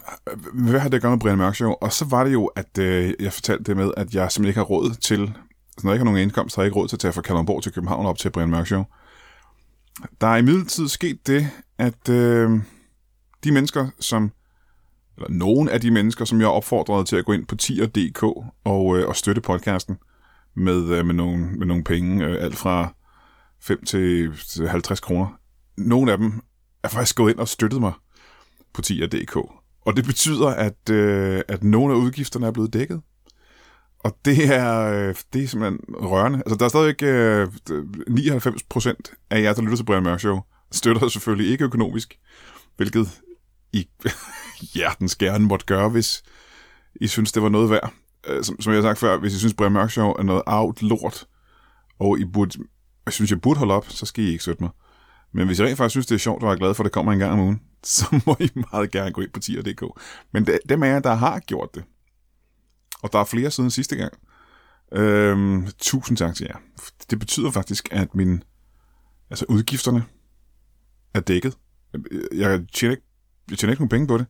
[0.54, 1.72] Hvad har det at gøre med Brian Mørk Show?
[1.72, 4.60] Og så var det jo, at øh, jeg fortalte det med, at jeg simpelthen ikke
[4.60, 5.34] har råd til,
[5.76, 7.22] Altså, når jeg ikke har nogen indkomst, har jeg ikke råd til at tage fra
[7.22, 8.84] Kalundborg til København op til Brian Mørk Show.
[10.22, 12.60] Der er imidlertid sket det, at øh,
[13.44, 14.32] de mennesker, som
[15.18, 18.24] eller nogen af de mennesker, som jeg opfordrede til at gå ind på tier.dk
[18.64, 19.98] og, øh, og støtte podcasten
[20.56, 22.94] med, øh, med, nogle, med nogle penge, øh, alt fra
[23.62, 25.28] 5 til til 50 kroner.
[25.78, 26.42] Nogle af dem
[26.84, 27.94] er faktisk gået ind og støttet mig
[28.74, 29.36] på tier.dk.
[29.82, 33.02] Og det betyder, at, øh, at nogle af udgifterne er blevet dækket.
[34.04, 36.38] Og det er, øh, det er simpelthen rørende.
[36.38, 37.48] Altså, der er stadigvæk øh,
[38.08, 40.40] 99 procent af jer, der lytter til Brian Mørk Show,
[40.72, 42.20] støtter selvfølgelig ikke økonomisk,
[42.78, 43.22] hvilket
[43.74, 43.88] I
[44.74, 46.24] hjertens gerne måtte gøre, hvis
[46.96, 47.94] I synes, det var noget værd.
[48.28, 50.44] Øh, som, som jeg har sagt før, hvis I synes, Brian Mørk Show er noget
[50.46, 51.28] out lort,
[52.00, 52.60] og I burde,
[53.06, 54.72] jeg synes, jeg burde holde op, så skal I ikke støtte mig.
[55.34, 56.92] Men hvis I rent faktisk synes, det er sjovt, og er glad for, at det
[56.94, 59.84] kommer en gang om ugen, så må I meget gerne gå ind på tier.dk.
[60.34, 61.84] Men det, dem af jer, der har gjort det,
[63.04, 64.14] og der er flere siden sidste gang,
[64.92, 66.58] øhm, tusind tak til jer.
[67.10, 68.44] Det betyder faktisk, at min,
[69.30, 70.04] altså udgifterne
[71.14, 71.58] er dækket.
[72.34, 73.08] Jeg tjener ikke,
[73.50, 74.26] jeg tjener ikke nogen penge på det,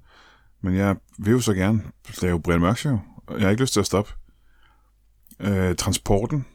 [0.62, 1.84] men jeg vil jo så gerne
[2.22, 3.00] lave Brian Mørk Show.
[3.30, 4.14] Jeg har ikke lyst til at stoppe.
[5.40, 6.46] Øh, transporten,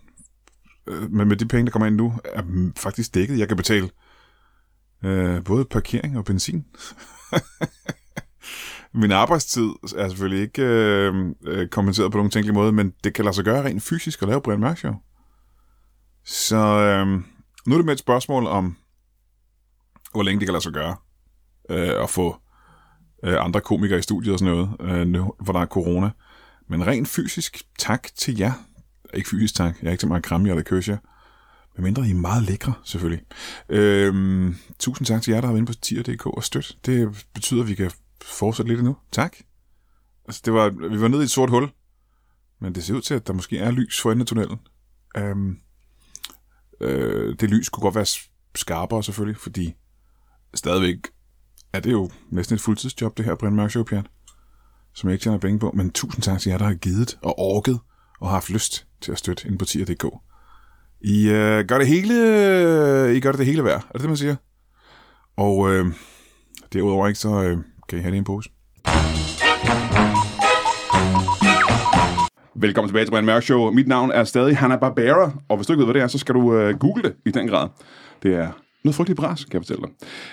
[0.87, 2.43] øh, men med de penge, der kommer ind nu, er
[2.77, 3.39] faktisk dækket.
[3.39, 3.91] Jeg kan betale
[5.05, 6.65] øh, både parkering og benzin.
[8.99, 13.25] Min arbejdstid er selvfølgelig ikke øh, øh, kompenseret på nogen tænkelig måde, men det kan
[13.25, 14.95] lade sig gøre rent fysisk at lave Brian Mørk Show.
[16.25, 17.07] Så øh,
[17.67, 18.77] nu er det med et spørgsmål om,
[20.13, 20.97] hvor længe det kan lade sig gøre
[21.71, 22.37] øh, at få
[23.25, 26.11] øh, andre komikere i studiet og sådan noget, øh, nu, hvor der er corona.
[26.69, 28.53] Men rent fysisk, tak til jer.
[29.15, 30.99] Ikke fysisk tak, jeg er ikke så meget kramme eller kysse jer.
[31.77, 33.25] Men mindre I er meget lækre, selvfølgelig.
[33.69, 36.77] Øhm, tusind tak til jer, der har været inde på tier.dk og støt.
[36.87, 37.91] Det betyder, at vi kan
[38.25, 38.97] fortsætte lidt endnu.
[39.13, 39.37] Tak.
[40.25, 41.71] Altså, det var, vi var nede i et sort hul,
[42.61, 44.59] men det ser ud til, at der måske er lys for enden af tunnelen.
[45.17, 45.59] Øhm,
[46.81, 48.07] øh, det lys kunne godt være
[48.55, 49.75] skarpere selvfølgelig, fordi
[50.55, 50.99] stadigvæk
[51.73, 54.07] er det jo næsten et fuldtidsjob, det her Brian Mørk Show, Pjat,
[54.95, 55.73] som jeg ikke tjener penge på.
[55.75, 57.81] Men tusind tak til jer, der har givet og orket
[58.21, 60.05] og har haft lyst til at støtte ind på tier.dk.
[61.01, 62.15] I øh, gør det hele,
[63.17, 64.37] I gør det, det hele værd, er det det, man siger?
[65.37, 65.87] Og øh,
[66.73, 67.59] derudover ikke, så øh,
[67.89, 68.51] kan I have det i en pose.
[72.55, 73.71] Velkommen tilbage til Brian Mørk Show.
[73.71, 76.19] Mit navn er stadig Hanna Barbera, og hvis du ikke ved, hvad det er, så
[76.19, 77.69] skal du øh, google det i den grad.
[78.23, 78.49] Det er
[78.85, 79.91] noget frygteligt bras, kan jeg fortælle dig.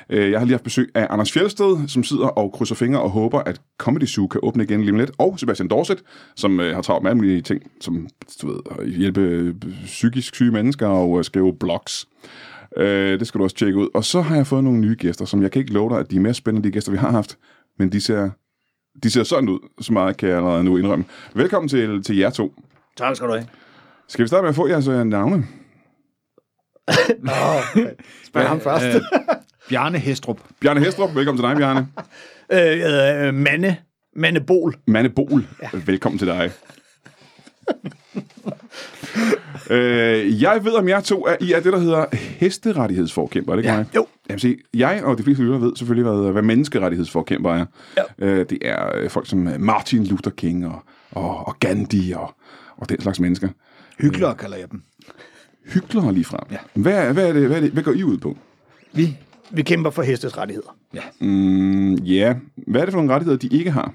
[0.10, 3.10] Øh, jeg har lige haft besøg af Anders Fjeldsted, som sidder og krydser fingre og
[3.10, 5.12] håber, at Comedy Zoo kan åbne igen lige om lidt.
[5.18, 6.03] Og Sebastian Dorset,
[6.36, 8.08] som øh, har travlt med alle mulige ting, som
[8.41, 12.08] du ved, at hjælpe øh, psykisk syge mennesker og øh, skrive blogs.
[12.78, 13.88] Øh, det skal du også tjekke ud.
[13.93, 16.11] Og så har jeg fået nogle nye gæster, som jeg kan ikke love dig, at
[16.11, 17.38] de er mere spændende, de gæster, vi har haft.
[17.80, 18.30] Men de ser,
[19.03, 21.05] de ser sådan ud, så meget kan jeg allerede nu indrømme.
[21.34, 22.53] Velkommen til, til jer to.
[22.97, 23.47] Tak skal du have.
[24.07, 25.47] Skal vi starte med at få jeres øh, navne?
[28.26, 28.86] Spørg ham først.
[28.86, 29.01] Øh,
[29.69, 30.39] Bjarne Hestrup.
[30.61, 31.88] Bjarne Hestrup, velkommen til dig, Bjarne.
[32.51, 33.78] Øh, jeg hedder øh, Manne,
[34.15, 34.76] Manne Bol.
[34.88, 35.69] Manne Bol, ja.
[35.86, 36.51] velkommen til dig.
[39.70, 43.63] øh, jeg ved, om jer to er, I er det, der hedder hesterettighedsforkæmper, er det
[43.63, 43.78] ikke Ja.
[43.78, 43.86] mig?
[43.95, 44.07] Jo.
[44.30, 47.66] Jamen, se, jeg og de fleste lyttere ved selvfølgelig, hvad, hvad menneskerettighedsforkæmper er.
[47.97, 48.26] Ja.
[48.28, 50.80] Øh, det er øh, folk som øh, Martin Luther King og,
[51.11, 52.34] og, og Gandhi og,
[52.78, 53.49] og den slags mennesker.
[53.99, 54.82] Hyggelig kalder jeg dem.
[55.74, 56.43] Hyklere lige frem.
[56.51, 56.57] Ja.
[56.74, 58.38] Hvad, hvad, er det, hvad, er det, hvad går I ud på?
[58.93, 59.18] Vi?
[59.51, 60.76] Vi kæmper for hestes rettigheder.
[61.20, 62.36] Mm, ja,
[62.68, 63.93] hvad er det for nogle rettigheder, de ikke har?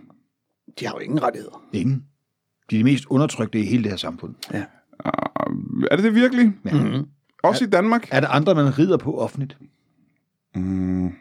[0.80, 1.62] De har jo ingen rettigheder.
[1.72, 2.04] Ingen.
[2.70, 4.34] De er de mest undertrykte i hele det her samfund.
[4.52, 4.64] Ja.
[5.04, 6.52] Uh, er det det virkelig?
[6.64, 6.72] Ja.
[6.72, 7.06] Mm-hmm.
[7.42, 8.08] Også i Danmark?
[8.10, 9.58] Er der andre, man rider på offentligt?
[10.54, 11.12] Mm,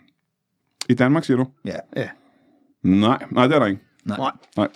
[0.90, 1.48] I Danmark, siger du?
[1.66, 1.76] Ja.
[1.96, 2.10] ja.
[2.82, 3.82] Nej, nej, det er der ikke.
[4.06, 4.18] Nej.
[4.18, 4.32] Nej.
[4.58, 4.68] Nej.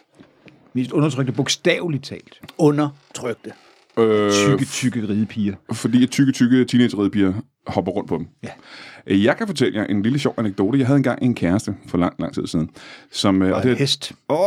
[0.74, 2.42] Mest undertrykte, bogstaveligt talt.
[2.58, 3.54] Undertrykte.
[4.00, 5.56] Øh, Tykke, tykke ridepiger.
[5.74, 7.34] fordi at tykke, tykke teenage
[7.68, 8.28] hopper rundt på dem.
[8.44, 8.50] Ja.
[9.08, 10.78] Øh, Jeg kan fortælle jer en lille sjov anekdote.
[10.80, 12.70] Jeg havde engang en kæreste for lang, lang tid siden.
[13.12, 14.12] Som, øh, Og og en det, hest.
[14.30, 14.38] åh,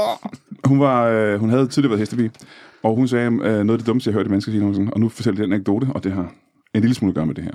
[0.65, 2.31] hun, var, øh, hun havde tidligere været hestepige,
[2.83, 4.93] og hun sagde øh, noget af det dummeste, jeg hørte mennesker sige nogensinde.
[4.95, 6.33] Og nu fortæller jeg den anekdote, og det har
[6.75, 7.53] en lille smule at gøre med det her.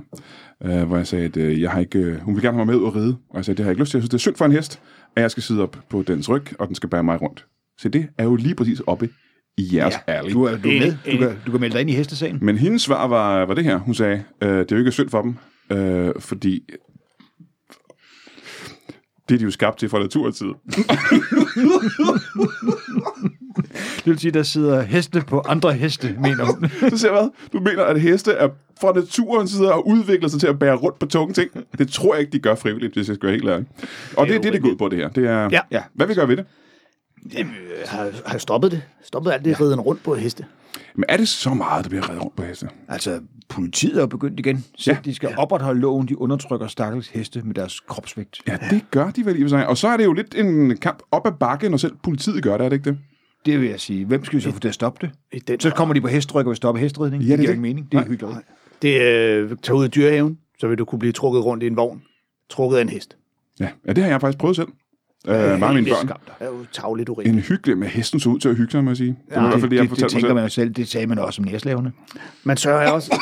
[0.82, 2.74] Øh, hvor jeg sagde, at øh, jeg har ikke, øh, hun vil gerne have mig
[2.76, 3.18] med ud og ride.
[3.30, 3.98] Og jeg sagde, det har jeg ikke lyst til.
[3.98, 4.80] Jeg synes, det er synd for en hest,
[5.16, 7.46] at jeg skal sidde op på dens ryg, og den skal bære mig rundt.
[7.78, 9.10] Så det er jo lige præcis oppe
[9.58, 10.34] i jeres ja, ærlige.
[10.34, 11.12] Du er, du er med.
[11.12, 12.40] Du kan, du kan melde dig ind i hestesagen.
[12.42, 13.78] Men hendes svar var, var det her.
[13.78, 15.36] Hun sagde, øh, det er jo ikke synd for dem,
[15.78, 16.60] øh, fordi
[19.30, 20.54] det er de jo skabt til fra naturens side.
[23.96, 26.70] Det vil sige, der sidder heste på andre heste, mener hun.
[26.90, 27.30] Så siger hvad?
[27.54, 28.50] Du mener, at heste er
[28.82, 31.52] fra naturens side og udvikler sig til at bære rundt på tunge ting?
[31.78, 33.68] Det tror jeg ikke, de gør frivilligt, hvis jeg skal være helt ærlig.
[34.18, 35.10] Og det er det, det går ud på, det her.
[35.10, 35.60] Det er, Ja.
[35.72, 35.82] Ja.
[35.94, 36.46] Hvad vi gør ved det?
[37.34, 38.82] Jamen, øh, har, har stoppet det.
[39.04, 39.56] Stoppet alt det ja.
[39.66, 40.46] riden rundt på heste.
[40.96, 42.68] Men er det så meget, der bliver reddet rundt på heste?
[42.88, 43.20] Altså,
[43.50, 44.66] politiet er jo begyndt igen.
[44.78, 44.98] Så Ja.
[45.06, 46.08] de skal opretholde loven.
[46.08, 48.38] De undertrykker stakkels heste med deres kropsvægt.
[48.48, 49.68] Ja, det gør de vel i og sig.
[49.68, 52.58] Og så er det jo lidt en kamp op ad bakke, når selv politiet gør
[52.58, 52.98] det, er det ikke det?
[53.46, 54.06] Det vil jeg sige.
[54.06, 55.48] Hvem skal vi så få til at stoppe det?
[55.48, 57.24] Den, Så kommer de på hestryk og vil stoppe hestridning.
[57.24, 57.54] Ja, det er giver det.
[57.54, 57.92] ikke mening.
[57.92, 58.38] Det er hyggeligt.
[58.82, 61.76] det øh, tager ud i dyrehaven, så vil du kunne blive trukket rundt i en
[61.78, 62.02] vogn.
[62.50, 63.18] Trukket af en hest.
[63.60, 64.68] Ja, ja det har jeg faktisk prøvet selv.
[65.28, 66.08] Øh, mange af mine børn.
[66.08, 67.36] Det er jo tavligt urimeligt.
[67.36, 69.18] En hyggelig med hesten så ud til at hygge sig, må jeg sige.
[69.30, 70.70] Det var i hvert fald det, jeg det, det, tænker man jo selv.
[70.70, 71.92] Det sagde man også om nærslaverne.
[72.44, 73.20] Man sørger også...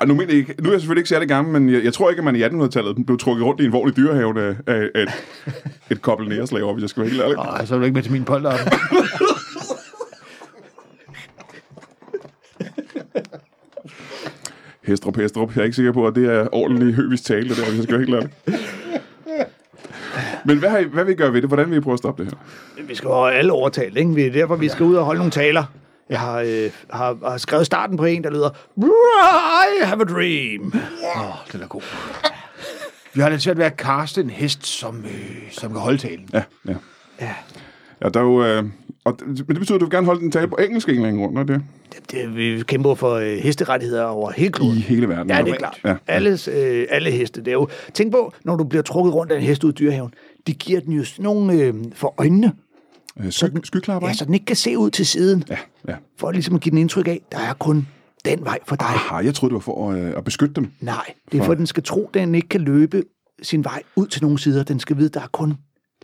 [0.00, 1.92] Ej, nu, mener jeg ikke, nu er jeg selvfølgelig ikke særlig gammel, men jeg, jeg
[1.92, 4.54] tror ikke, at man i 1800-tallet blev trukket rundt i en vogn i dyrehaven af,
[4.66, 5.08] af, af et,
[5.90, 7.36] et kobbel næreslaver, hvis jeg skal være helt ærlig.
[7.36, 8.72] Ej, så er du ikke med til min polteraften.
[14.84, 15.54] Hestrup, Hestrup.
[15.54, 17.82] Jeg er ikke sikker på, at det er ordentlig høvis tale, det der, hvis jeg
[17.82, 18.30] skal være helt ærlig.
[20.44, 21.50] Men hvad, har I, hvad vil I gøre ved det?
[21.50, 22.82] Hvordan vil I prøve at stoppe det her?
[22.82, 24.14] Vi skal jo have alle overtalt, ikke?
[24.14, 25.64] Det er derfor, vi skal ud og holde nogle taler.
[26.10, 28.50] Jeg har, øh, har, har skrevet starten på en, der lyder
[29.80, 30.72] I have a dream.
[31.16, 31.82] Åh, oh, den er god.
[33.14, 36.28] Vi har lidt svært ved at kaste en hest, som, øh, som kan holde talen.
[36.32, 36.74] Ja, ja.
[37.20, 37.34] Ja,
[38.04, 38.64] ja der er jo, øh,
[39.04, 40.94] og, det- men det betyder, at du vil gerne holde den tale på engelsk en
[40.94, 41.62] eller anden grund, det?
[41.92, 44.76] det, det, vi kæmper for øh, hesterettigheder over hele kloden.
[44.76, 45.30] I hele verden.
[45.30, 45.78] Ja, det er klart.
[45.84, 45.94] Ja.
[46.06, 47.40] Alles, øh, alle heste.
[47.40, 49.74] Det er jo, tænk på, når du bliver trukket rundt af en hest ud i
[49.74, 50.14] dyrehaven.
[50.46, 52.52] De giver den jo sådan nogle øh, for øjnene,
[53.24, 54.18] Øh, sky, skyklapper, ja, ikke?
[54.18, 55.44] så den ikke kan se ud til siden.
[55.50, 55.56] Ja,
[55.88, 55.94] ja.
[56.18, 57.88] For ligesom at give den indtryk af, der er kun
[58.24, 58.86] den vej for dig.
[58.86, 60.70] Aha, jeg troede, det var for at, øh, at beskytte dem.
[60.80, 60.94] Nej,
[61.32, 63.02] det er For- for, at den skal tro, at den ikke kan løbe
[63.42, 64.62] sin vej ud til nogle sider.
[64.62, 65.54] Den skal vide, at der er kun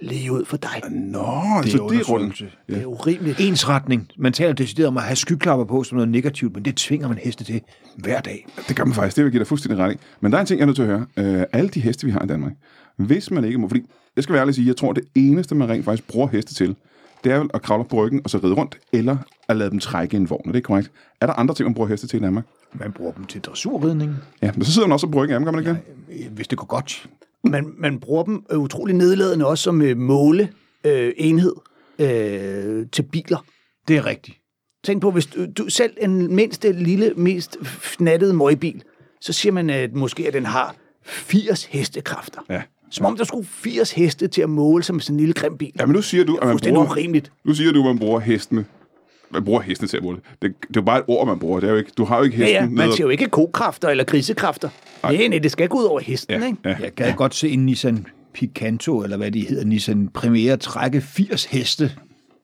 [0.02, 0.82] lige ud for dig.
[0.90, 1.20] Nå,
[1.62, 2.46] Det så er det er undersøgelse.
[2.68, 3.40] Det er urimeligt.
[3.40, 4.08] Ensretning.
[4.18, 7.18] Man taler decideret om at have skyklapper på som noget negativt, men det tvinger man
[7.18, 7.60] heste til
[7.96, 8.46] hver dag.
[8.68, 9.96] Det gør man faktisk, det vil give dig fuldstændig ret i.
[10.20, 11.06] Men der er en ting, jeg er nødt til at høre.
[11.16, 12.52] Øh, alle de heste, vi har i Danmark,
[12.96, 13.68] hvis man ikke må...
[13.68, 13.82] Fordi,
[14.16, 16.54] jeg skal være ærlig at sige, jeg tror, det eneste, man rent faktisk bruger heste
[16.54, 16.76] til,
[17.24, 19.16] det er vel at kravle op på ryggen og så ride rundt, eller
[19.48, 20.48] at lade dem trække en vogn.
[20.48, 20.90] Er det korrekt?
[21.20, 22.44] Er der andre ting, man bruger heste til i Danmark?
[22.72, 25.44] Man bruger dem til dressurridning, Ja, men så sidder man også på ryggen af dem,
[25.44, 25.70] kan man ikke
[26.18, 26.26] det?
[26.30, 27.08] hvis det går godt.
[27.44, 30.48] Man, man bruger dem øh, utrolig nedladende også som øh, måle
[30.84, 31.54] øh, enhed
[31.98, 33.44] øh, til biler.
[33.88, 34.38] Det er rigtigt.
[34.84, 38.82] Tænk på, hvis du, du selv en mindste lille, mest fnattede møgbil,
[39.20, 42.40] så siger man at måske, at den har 80 hestekræfter.
[42.50, 42.62] Ja.
[42.90, 45.58] Som om der skulle 80 heste til at måle sig med sådan en lille grim
[45.58, 45.72] bil.
[45.78, 47.32] Ja, men nu siger du, at man bruger, urimeligt.
[47.44, 48.64] nu siger du, at man bruger hestene.
[49.30, 50.18] Man bruger hestene til at måle.
[50.42, 51.60] Det, det er jo bare et ord, man bruger.
[51.60, 53.10] Det er jo ikke, du har jo ikke Ja, hesten ja, man nede- siger jo
[53.10, 54.68] ikke kokræfter eller grisekræfter.
[55.02, 56.58] Nej, nej, det skal gå ud over hesten, Ja, ikke?
[56.64, 56.76] ja.
[56.80, 61.44] Jeg gad godt se en Nissan Picanto, eller hvad de hedder, Nissan Premiere, trække 80
[61.44, 61.92] heste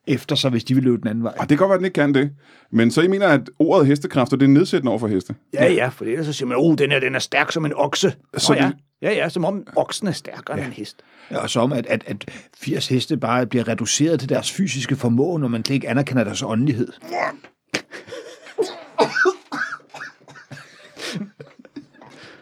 [0.07, 1.33] efter sig, hvis de vil løbe den anden vej.
[1.37, 2.31] Ah, det kan godt være, at den ikke kan det.
[2.71, 5.35] Men så I mener, at ordet hestekræfter, det er nedsættende over for heste?
[5.53, 7.73] Ja, ja, for ellers så siger man, oh, den er, den er stærk som en
[7.75, 8.13] okse.
[8.37, 8.71] Så Så ja.
[9.01, 10.63] ja, ja, som om oksen er stærkere ja.
[10.63, 10.97] end en hest.
[11.31, 12.25] Ja, og så om, at, at, at
[12.57, 16.43] 80 heste bare bliver reduceret til deres fysiske formåen, når man slet ikke anerkender deres
[16.43, 16.87] åndelighed.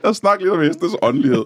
[0.04, 1.46] Jeg snakker lidt om hestenes åndelighed.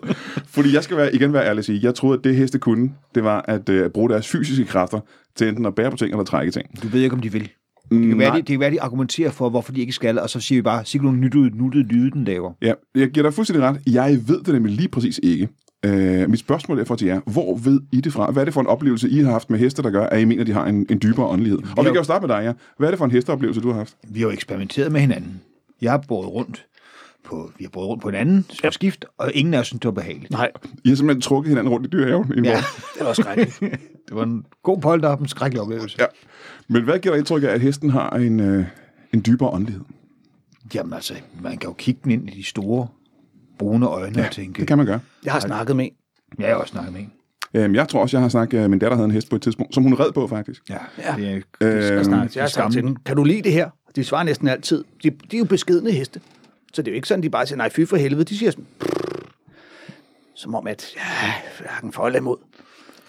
[0.58, 2.92] Fordi jeg skal være, igen være ærlig og sige, jeg troede, at det heste kunne,
[3.16, 5.00] det var at øh, bruge deres fysiske kræfter
[5.36, 6.84] til enten at bære på ting eller trække ting.
[6.84, 7.42] Du ved ikke, om de vil.
[7.42, 7.50] Det
[7.90, 8.36] kan, være, Nej.
[8.36, 10.62] de, det kan være, de argumenterer for, hvorfor de ikke skal, og så siger vi
[10.62, 12.54] bare, sig nogle nyttede, nuttede lyde, den laver.
[12.62, 13.82] Ja, jeg giver dig fuldstændig ret.
[13.88, 15.50] Jeg ved det nemlig lige præcis ikke.
[15.86, 18.32] Øh, mit spørgsmål er for til jer, hvor ved I det fra?
[18.32, 20.26] Hvad er det for en oplevelse, I har haft med heste, der gør, at I
[20.26, 21.60] mener, de har en, en dybere åndelighed?
[21.78, 22.54] Og vi kan jo starte med dig, ja.
[22.78, 23.96] Hvad er det for en hesteoplevelse, du har haft?
[24.10, 25.42] Vi har jo eksperimenteret med hinanden.
[25.82, 26.66] Jeg har båret rundt
[27.24, 28.70] på, vi har båret rundt på en anden ja.
[28.72, 30.32] skift, og ingen af os synes, det var behageligt.
[30.32, 30.52] Nej,
[30.84, 32.46] I har simpelthen trukket hinanden rundt i dyrehaven.
[32.46, 32.58] Ja,
[33.00, 33.60] det var skrækkeligt.
[34.08, 35.98] det var en god polter, en skrækkelig oplevelse.
[36.00, 36.06] ja.
[36.68, 38.66] Men hvad giver indtryk af, at hesten har en, øh,
[39.14, 39.82] en dybere åndelighed?
[40.76, 42.88] Jamen altså, man kan jo kigge den ind i de store
[43.60, 45.00] brune øjne og tænke, Det kan man gøre.
[45.26, 45.92] Jeg har snakket med en.
[46.40, 47.12] jeg har også snakket med en.
[47.54, 49.42] Øhm, jeg tror også, jeg har snakket, at min datter havde en hest på et
[49.42, 50.62] tidspunkt, som hun red på, faktisk.
[50.70, 51.16] Ja, Ja.
[51.18, 53.70] det er, Øhm, Jeg, snart, jeg har sagt til dem, kan du lide det her?
[53.96, 54.84] De svarer næsten altid.
[55.04, 56.20] De, de er jo beskedne heste.
[56.78, 58.24] Så det er jo ikke sådan, de bare siger, nej, fy for helvede.
[58.24, 58.68] De siger sådan,
[60.36, 62.38] som om, at ja, hverken for eller imod.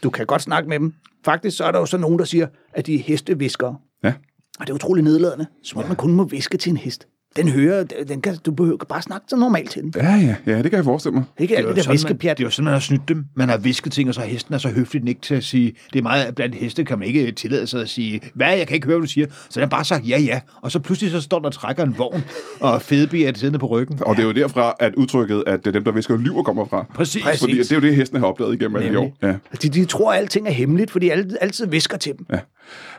[0.02, 0.94] Du kan godt snakke med dem.
[1.24, 3.76] Faktisk så er der jo så nogen, der siger, at de er hesteviskere.
[4.04, 4.12] Ja.
[4.60, 5.46] Og det er utrolig nedladende.
[5.62, 7.08] Som om man kun må viske til en hest.
[7.36, 9.92] Den hører, den kan, du behøver bare snakke så normalt til den.
[9.96, 11.24] Ja, ja, ja, det kan jeg forestille mig.
[11.38, 12.38] Ikke alt Det er, det der sådan, man, viskepjat.
[12.38, 13.24] det er jo sådan, man har snydt dem.
[13.36, 15.72] Man har visket ting, og så hesten er så høflig, den ikke til at sige...
[15.92, 18.74] Det er meget blandt heste, kan man ikke tillade sig at sige, hvad, jeg kan
[18.74, 19.26] ikke høre, hvad du siger.
[19.30, 20.40] Så den har bare sagt ja, ja.
[20.62, 22.24] Og så pludselig så står der og trækker en vogn,
[22.60, 23.98] og fedeby er siddende på ryggen.
[24.02, 26.64] Og det er jo derfra, at udtrykket, at det er dem, der visker lyver, kommer
[26.66, 26.86] fra.
[26.94, 27.22] Præcis.
[27.22, 27.40] Præcis.
[27.40, 29.16] Fordi det er jo det, hestene har opdaget igennem alle de år.
[29.22, 29.34] Ja.
[29.62, 32.26] De, de tror, at alting er hemmeligt, fordi alle altid visker til dem.
[32.32, 32.38] ja.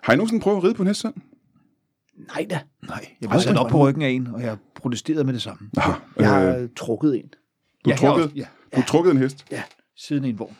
[0.03, 1.13] Har I nogensinde prøvet at ride på en hest selv?
[2.35, 2.59] Nej da.
[2.87, 5.69] Nej, jeg blev sat op på ryggen af en, og jeg protesterede med det samme.
[5.77, 5.91] Aha.
[6.19, 6.29] Jeg Øh,
[6.61, 7.21] har trukket en.
[7.85, 8.45] du Ja, har trukket, jeg også- ja.
[8.75, 9.63] du har trukket en hest, Ja,
[9.97, 10.55] Siden i en vogn.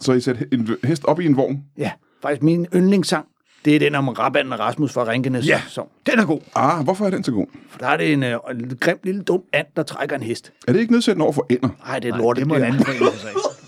[0.00, 1.62] så I satte en hest op i en vogn.
[1.78, 1.90] ja.
[2.22, 3.26] Faktisk min yndlingssang,
[3.64, 5.60] det er den om Rabban og Rasmus fra Rinkenes Ja.
[5.68, 5.88] sang.
[6.06, 6.40] Den er god.
[6.54, 7.46] Ah, hvorfor er den så god?
[7.68, 10.52] For der er det en, øh, en grim lille dum and, der trækker en hest.
[10.68, 11.68] Er det ikke nedsættende over for ender?
[11.86, 12.40] Nej, det er lortet.
[12.40, 13.34] det må en anden forening sig af.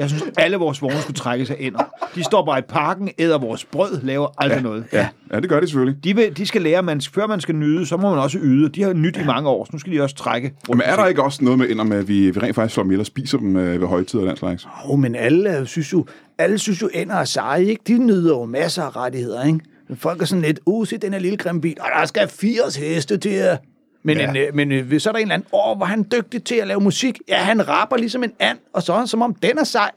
[0.00, 1.82] Jeg synes, alle vores vogne skulle trækkes af ender.
[2.14, 4.62] De står bare i parken, æder vores brød, laver aldrig ja.
[4.62, 4.84] noget.
[4.92, 6.04] Ja, ja det gør de selvfølgelig.
[6.04, 8.38] De, vil, de skal lære, at man, før man skal nyde, så må man også
[8.42, 8.68] yde.
[8.68, 10.54] De har nyt i mange år, så nu skal de også trække.
[10.68, 12.84] Men er der ikke også noget med ender med, at vi, vi rent faktisk slår
[12.84, 14.68] dem og spiser dem øh, ved højtider og den slags?
[14.84, 16.06] Oh, men alle synes jo,
[16.38, 17.82] alle synes jo, ender er seje, ikke?
[17.86, 19.60] De nyder jo masser af rettigheder, ikke?
[19.94, 22.76] Folk er sådan lidt, uh, se den her lille grimme bil, og der skal 80
[22.76, 23.58] heste til at...
[24.02, 24.30] Men, Ja.
[24.30, 26.54] en, øh, men øh, så er der en eller anden, åh, hvor han dygtig til
[26.54, 27.18] at lave musik.
[27.28, 29.90] Ja, han rapper ligesom en and, og så er han som om den er sej.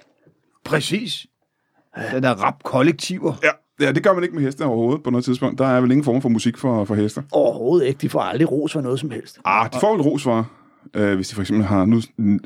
[0.66, 1.26] Præcis.
[2.12, 3.34] Den der rap-kollektiver.
[3.43, 3.86] Ja.
[3.86, 5.60] ja, det gør man ikke med heste overhovedet på noget tidspunkt.
[5.60, 7.22] Der er vel ingen form for musik for, for hester.
[7.32, 7.97] Overhovedet ikke.
[8.01, 9.39] De får aldrig ros for noget som helst.
[9.45, 10.49] Ah, de får vel ros for,
[10.93, 12.01] øh, hvis de for eksempel har, nu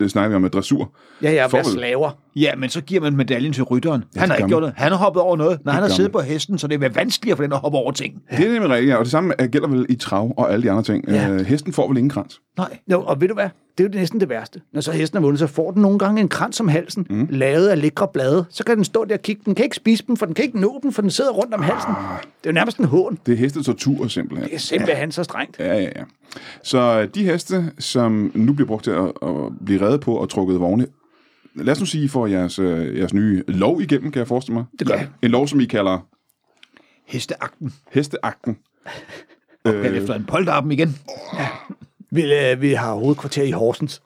[0.08, 0.92] snakker vi om med dressur.
[1.22, 2.12] Ja, ja, være vel- slaver.
[2.36, 4.04] Ja, men så giver man medaljen til rytteren.
[4.16, 4.74] Ja, han har ikke gjort noget.
[4.78, 5.60] Han har hoppet over noget.
[5.66, 7.92] Når han har siddet på hesten, så det er vanskeligere for den at hoppe over
[7.92, 8.22] ting.
[8.32, 8.96] Det er nemlig rigtigt, ja.
[8.98, 11.08] og det samme øh, gælder vel i trav og alle de andre ting.
[11.10, 11.30] Ja.
[11.30, 12.40] Øh, hesten får vel ingen krans.
[12.58, 12.78] Nej.
[12.92, 13.50] Jo, og ved du hvad?
[13.78, 14.62] Det er jo næsten det værste.
[14.72, 17.28] Når så hesten er vundet, så får den nogle gange en krans om halsen, mm.
[17.30, 18.46] lavet af lækre blade.
[18.50, 19.42] Så kan den stå der og kigge.
[19.46, 21.54] Den kan ikke spise dem, for den kan ikke nå dem, for den sidder rundt
[21.54, 21.90] om halsen.
[21.90, 23.20] Det er jo nærmest en hån.
[23.26, 24.50] Det er hestetortur simpelthen.
[24.50, 25.60] Det er simpelthen så strengt.
[25.60, 26.04] Ja, ja, ja.
[26.64, 30.30] Så øh, de heste, som nu bliver brugt til at, at blive reddet på og
[30.30, 30.88] trukket vogne,
[31.56, 34.66] lad os nu sige, for jeres, øh, jeres nye lov igennem, kan jeg forestille mig.
[34.80, 35.00] Det gør.
[35.22, 36.08] En lov, som I kalder
[37.06, 37.74] Hesteakten.
[37.92, 38.58] hesteakten.
[39.68, 39.86] Øh.
[39.86, 40.96] Efter en polterappen igen.
[42.12, 44.02] Vi, øh, vi har hovedkvarter i Horsens.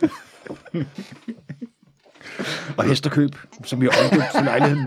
[2.76, 3.30] Og hesterkøb,
[3.64, 4.86] som vi har omdøbt til lejligheden.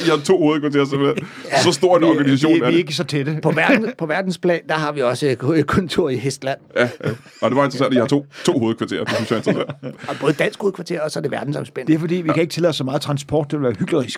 [0.00, 1.28] I har to hovedkvarterer, simpelthen.
[1.64, 3.38] Så stor en organisation vi, er vi er ikke så tætte.
[3.42, 6.58] På, verden, på verdensplan, der har vi også et kontor i Hestland.
[6.76, 7.10] Ja, ja.
[7.40, 9.04] Og det var interessant, at I har to, to hovedkvarterer.
[9.04, 10.08] Det synes jeg er interessant.
[10.08, 11.92] Og både dansk hovedkvarter, og så er det verdensomspændende.
[11.92, 14.10] Det er fordi, vi kan ikke tillade så meget transport, det vil være hyggelig.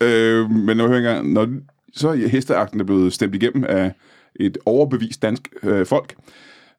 [0.00, 1.48] Øh, men jeg engang, når
[1.94, 3.92] så er hesteakten er blevet stemt igennem af
[4.40, 6.14] et overbevist dansk øh, folk,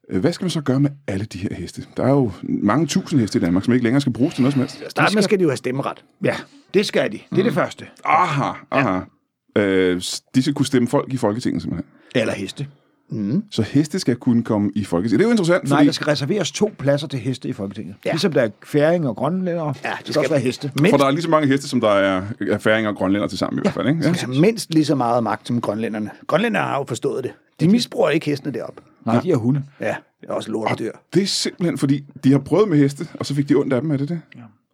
[0.10, 1.86] øh, hvad skal man så gøre med alle de her heste?
[1.98, 4.54] Der er jo mange tusind heste i Danmark, som ikke længere skal bruges til noget
[4.54, 4.84] som helst.
[4.90, 6.04] Start med skal de jo have stemmeret.
[6.24, 6.36] Ja,
[6.74, 7.20] det skal de.
[7.32, 7.86] Det er det første.
[8.06, 9.00] Aha, aha.
[9.58, 10.02] Øh,
[10.36, 11.86] de skal kunne stemme folk i Folketinget, simpelthen.
[12.16, 12.68] Eller heste.
[13.52, 15.20] Så heste skal kunne komme i Folketinget.
[15.20, 15.86] Det er jo interessant, Nej, fordi...
[15.86, 17.96] der skal reserveres to pladser til heste i Folketinget.
[18.06, 18.10] Ja.
[18.10, 18.14] Ja.
[18.14, 20.72] Ligesom der er færing og grønlændere, Ja, ja, det skal skal- også være heste.
[20.80, 23.28] Men For der er lige så mange heste, som der er, er færinger og grønlænder
[23.28, 24.02] til sammen i hvert fald, ikke?
[24.04, 24.14] Ja.
[24.14, 26.10] har mindst lige så meget magt som grønlænderne.
[26.28, 27.32] Grønlænderne har jo forstået det.
[27.60, 28.82] De misbruger ikke hestene deroppe.
[29.06, 29.64] Nej, de er hunde.
[29.80, 30.92] Ja, det er også lortedyr.
[31.14, 33.82] Det er simpelthen, fordi de har prøvet med heste, og så fik de ondt af
[33.82, 34.22] dem, er det det?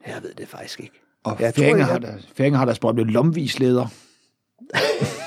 [0.07, 1.01] Jeg ved det faktisk ikke.
[1.23, 3.87] Og Jeg tror, færinger jeg- har, der, færinger har deres berømte lomvisleder.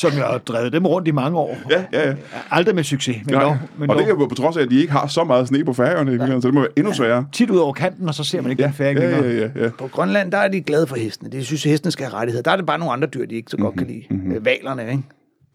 [0.00, 1.58] Som jeg har drevet dem rundt i mange år.
[1.70, 2.14] Ja, ja, ja.
[2.50, 3.42] Aldrig med succes, men, Nej.
[3.42, 4.16] dog, men og det dog.
[4.16, 6.42] er jo på trods af, at de ikke har så meget sne på færgerne, virkeligheden,
[6.42, 7.26] så det må være endnu sværere.
[7.32, 9.48] tit ud over kanten, og så ser man ikke ja, den færing ja, ja, ja,
[9.56, 9.70] ja.
[9.78, 11.30] På Grønland, der er de glade for hestene.
[11.30, 12.42] De synes, at hestene skal have rettigheder.
[12.42, 14.02] Der er det bare nogle andre dyr, de ikke så godt kan lide.
[14.10, 14.44] Mm-hmm.
[14.44, 15.02] Valerne, ikke?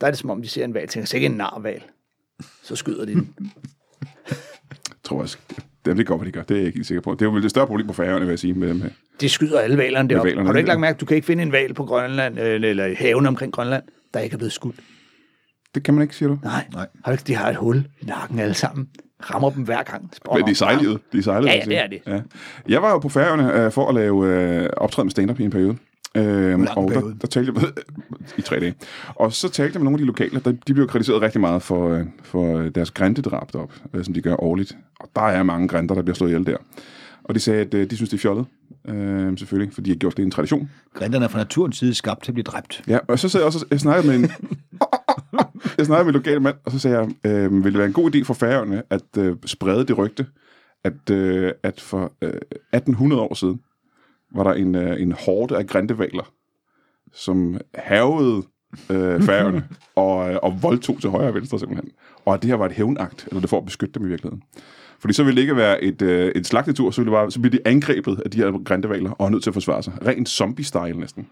[0.02, 0.88] Der er det som om, de ser en val.
[0.88, 1.82] Tænker, så ikke en narval.
[2.64, 3.30] Så skyder de den.
[5.04, 5.30] tror jeg.
[5.86, 6.42] Det, det går, hvad de gør.
[6.42, 7.12] Det er jeg ikke helt sikker på.
[7.12, 8.54] Det er jo vel et større problem på færgerne, vil jeg sige.
[8.54, 8.90] Med, med.
[9.22, 10.36] De skyder alle valerne deroppe.
[10.36, 10.74] Har du ikke ja.
[10.74, 13.28] lagt mærke, at du kan ikke finde en val på Grønland, øh, eller i haven
[13.28, 13.84] omkring Grønland,
[14.16, 14.76] der ikke er blevet skudt?
[15.76, 16.40] Det kan man ikke, siger du?
[16.44, 16.66] Nej.
[16.74, 16.88] Nej.
[17.06, 18.88] Har ikke, de har et hul i nakken alle sammen.
[19.22, 20.12] Rammer dem hver gang.
[20.34, 21.00] Men de er sejlede.
[21.12, 21.90] De er sejlede, Ja, ja, sige.
[21.90, 22.22] det er Ja.
[22.68, 24.16] Jeg var jo på færgerne uh, for at lave
[24.64, 25.78] uh, optræden med stand-up i en periode.
[26.18, 27.18] Uh, og der, periode?
[27.22, 27.72] der talte jeg
[28.38, 28.76] i tre dage.
[29.16, 31.62] Og så talte jeg med nogle af de lokale, der, de blev kritiseret rigtig meget
[31.62, 34.78] for, uh, for deres græntedrab uh, som de gør årligt.
[35.00, 36.58] Og der er mange grænter, der bliver slået ihjel der.
[37.26, 38.46] Og de sagde, at uh, de synes, det er fjollet.
[38.90, 40.70] Uh, selvfølgelig, for de har gjort det en tradition.
[40.94, 42.84] Grinderne er fra naturens side skabt til at blive dræbt.
[42.88, 44.32] Ja, og så sad jeg også jeg snakkede med en,
[45.78, 47.94] jeg snakkede med en lokal mand, og så sagde jeg, øh, ville det være en
[47.94, 50.26] god idé for færøerne at øh, sprede det rygte,
[50.84, 52.30] at, øh, at for øh,
[52.74, 53.62] 1800 år siden
[54.36, 56.32] var der en, øh, en hårde af græntevaler,
[57.14, 58.44] som havede
[58.90, 61.92] øh, færøerne og, øh, og voldtog til højre og venstre simpelthen.
[62.26, 64.44] Og at det her var et hævnakt, eller det for at beskytte dem i virkeligheden.
[65.06, 67.40] Fordi så ville det ikke være et, øh, et slagtetur, så, ville det bare, så
[67.40, 69.94] bliver de angrebet af de her græntevaler og er nødt til at forsvare sig.
[70.08, 71.28] Rent zombie-style næsten.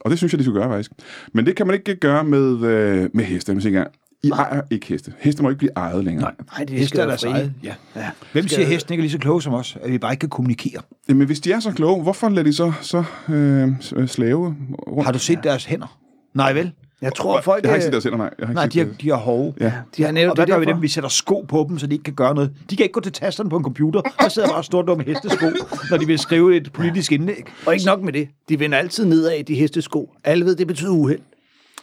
[0.00, 0.90] Og det synes jeg, de skulle gøre faktisk.
[1.34, 3.52] Men det kan man ikke gøre med, øh, med heste.
[3.52, 3.84] Jeg siger,
[4.22, 5.12] I ejer ikke heste.
[5.18, 6.22] Heste må ikke blive ejet længere.
[6.24, 6.34] Nej.
[6.58, 7.52] Nej, de Heste er deres eget.
[7.64, 7.74] Ja.
[7.96, 8.10] Ja.
[8.32, 10.12] Hvem Skal- siger, at hesten ikke er lige så kloge som os, at vi bare
[10.12, 10.80] ikke kan kommunikere?
[11.08, 14.56] Men hvis de er så kloge, hvorfor lader de så, så øh, s- slave
[14.88, 15.04] rundt?
[15.04, 15.98] Har du set deres hænder?
[16.34, 16.72] Nej vel?
[17.02, 17.62] Jeg tror, folk...
[17.62, 18.30] Jeg har ikke set øh, deres hænder, nej.
[18.38, 19.54] Jeg har Nej, set de har, de har hove.
[19.60, 19.72] Ja.
[19.96, 20.82] De har netop Og hvad det gør vi dem?
[20.82, 22.52] Vi sætter sko på dem, så de ikke kan gøre noget.
[22.70, 24.00] De kan ikke gå til tasterne på en computer.
[24.20, 25.46] Der sidder bare store dumme hestesko,
[25.90, 27.44] når de vil skrive et politisk indlæg.
[27.66, 28.28] Og ikke nok med det.
[28.48, 30.14] De vender altid nedad, de hestesko.
[30.24, 31.20] Alle ved, det betyder uheld.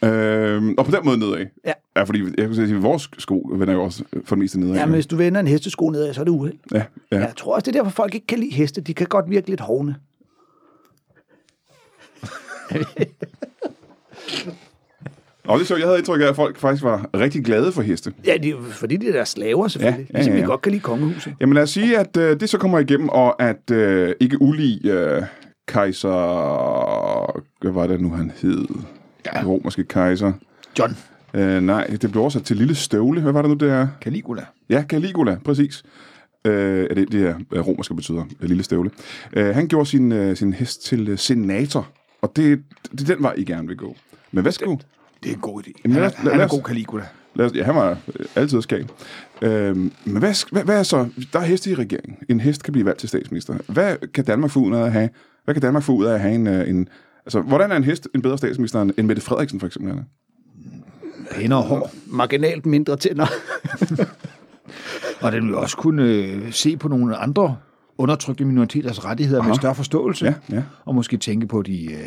[0.04, 1.46] Øh, og på den måde nedad.
[1.66, 1.74] Ja.
[1.98, 4.76] Ja, fordi jeg kan sige, at vores sko vender jo også for det meste nedad.
[4.76, 6.54] Ja, men hvis du vender en hestesko nedad, så er det uheld.
[6.74, 7.18] ja, ja.
[7.20, 8.82] Jeg tror også, det er derfor, folk ikke kan lide heste.
[8.82, 9.96] De kan godt virke lidt hovne.
[15.50, 17.82] Og det er sjovt, jeg havde indtryk af, at folk faktisk var rigtig glade for
[17.82, 18.14] heste.
[18.26, 20.08] Ja, de, fordi de er der slaver selvfølgelig.
[20.10, 20.46] Ja, ja, Ligesom ja, vi ja.
[20.46, 21.34] godt kan lide kongehuset.
[21.42, 24.86] Jamen lad os sige, at øh, det så kommer igennem, og at øh, ikke ulig
[24.86, 25.24] øh,
[25.68, 26.10] kejser...
[27.62, 28.66] Hvad var det nu, han hed?
[29.26, 29.44] Ja.
[29.46, 30.34] Romerske kejser.
[30.80, 30.98] John
[31.34, 33.22] Øh, nej, det blev oversat til lille støvle.
[33.22, 33.88] Hvad var det nu, det er?
[34.02, 34.46] Caligula.
[34.70, 35.84] Ja, Caligula, præcis.
[36.46, 38.92] Øh, er det, det er øh, romerske betyder, øh, lille støvle.
[39.34, 41.88] Øh, han gjorde sin, øh, sin hest til øh, senator,
[42.22, 43.96] og det, det er den vej, I gerne vil gå.
[44.32, 44.78] Men hvad skulle...
[45.24, 45.72] Det er en god idé.
[45.84, 47.04] Jamen, Han er, lad- han lad er god Caligula.
[47.36, 48.92] Lad os, ja, han var øh, altid skab.
[49.42, 51.08] Øh, men hvad, hvad, hvad er så...
[51.34, 52.18] Der er heste i regeringen.
[52.30, 53.58] En hest kan blive valgt til statsminister.
[53.68, 55.10] Hvad kan Danmark få ud af at have...
[55.46, 56.48] Hvad kan Danmark få ud af at have en...
[56.48, 56.88] øh, en
[57.26, 59.92] altså, hvordan er en hest en bedre statsminister end Mette Frederiksen, for eksempel?
[59.92, 60.04] er?
[61.32, 61.92] Pænere hår.
[62.08, 63.28] Marginalt mindre tænder.
[65.22, 67.56] Og den vil også kunne øh, se på nogle andre
[67.98, 70.26] undertrykte minoriteters rettigheder med større forståelse.
[70.26, 70.64] Ja, ja.
[70.86, 72.00] Og måske tænke på de, øh,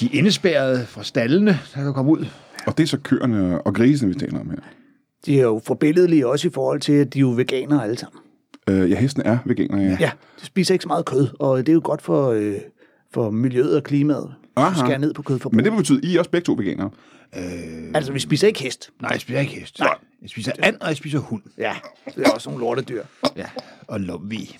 [0.00, 2.26] de indespærrede fra stallene, der kan komme ud.
[2.66, 4.56] Og det er så køerne og grisene, vi taler om her.
[5.26, 8.20] De er jo forbilledelige også i forhold til, at de er jo veganere alle sammen.
[8.68, 9.96] Øh, ja, hesten er veganer, ja.
[10.00, 10.10] Ja,
[10.40, 12.54] de spiser ikke så meget kød, og det er jo godt for, øh,
[13.14, 14.34] for miljøet og klimaet.
[14.56, 14.86] Aha.
[14.86, 15.56] Skære ned på kødforbruget.
[15.56, 16.90] Men det betyder, at I er også begge to veganere.
[17.94, 18.90] Altså, vi spiser ikke hest.
[19.02, 19.78] Nej, jeg spiser ikke hest.
[19.78, 19.94] Nej.
[20.22, 21.42] Jeg spiser and, og jeg spiser hund.
[21.58, 21.74] Ja,
[22.16, 23.02] det er også nogle lortedyr.
[23.36, 23.46] Ja,
[23.88, 24.58] og lomvi.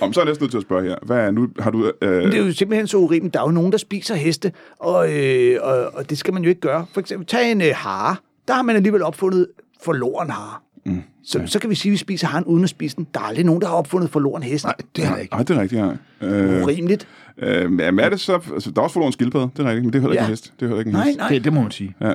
[0.00, 0.96] Om så er jeg næsten nødt til at spørge her.
[1.02, 1.48] Hvad er nu?
[1.58, 1.92] Har du...
[2.02, 3.34] Øh, Men det er jo simpelthen så urimeligt.
[3.34, 6.48] Der er jo nogen, der spiser heste, og, øh, og, og det skal man jo
[6.48, 6.86] ikke gøre.
[6.92, 8.16] For eksempel, tag en øh, hare.
[8.48, 9.46] Der har man alligevel opfundet
[9.84, 10.54] forloren hare.
[10.86, 11.02] Mm.
[11.24, 13.06] Så, så kan vi sige, at vi spiser han uden at spise den.
[13.14, 14.64] Der er aldrig nogen, der har opfundet forloren hest.
[14.64, 15.34] Nej, Det er det ikke.
[15.34, 15.80] Nej, det er rigtigt,
[16.20, 16.26] ja.
[16.26, 17.08] Øh, Urimeligt.
[17.38, 18.40] øh, jamen, er det så...
[18.54, 20.26] Altså, der er også forloren skildpadde, det er rigtigt, men det er heller ikke Ja.
[20.26, 20.52] en hest.
[20.60, 21.18] Det er heller ikke en Nej, hest.
[21.18, 21.28] nej.
[21.28, 21.94] Det, det må man sige.
[22.00, 22.12] Ja.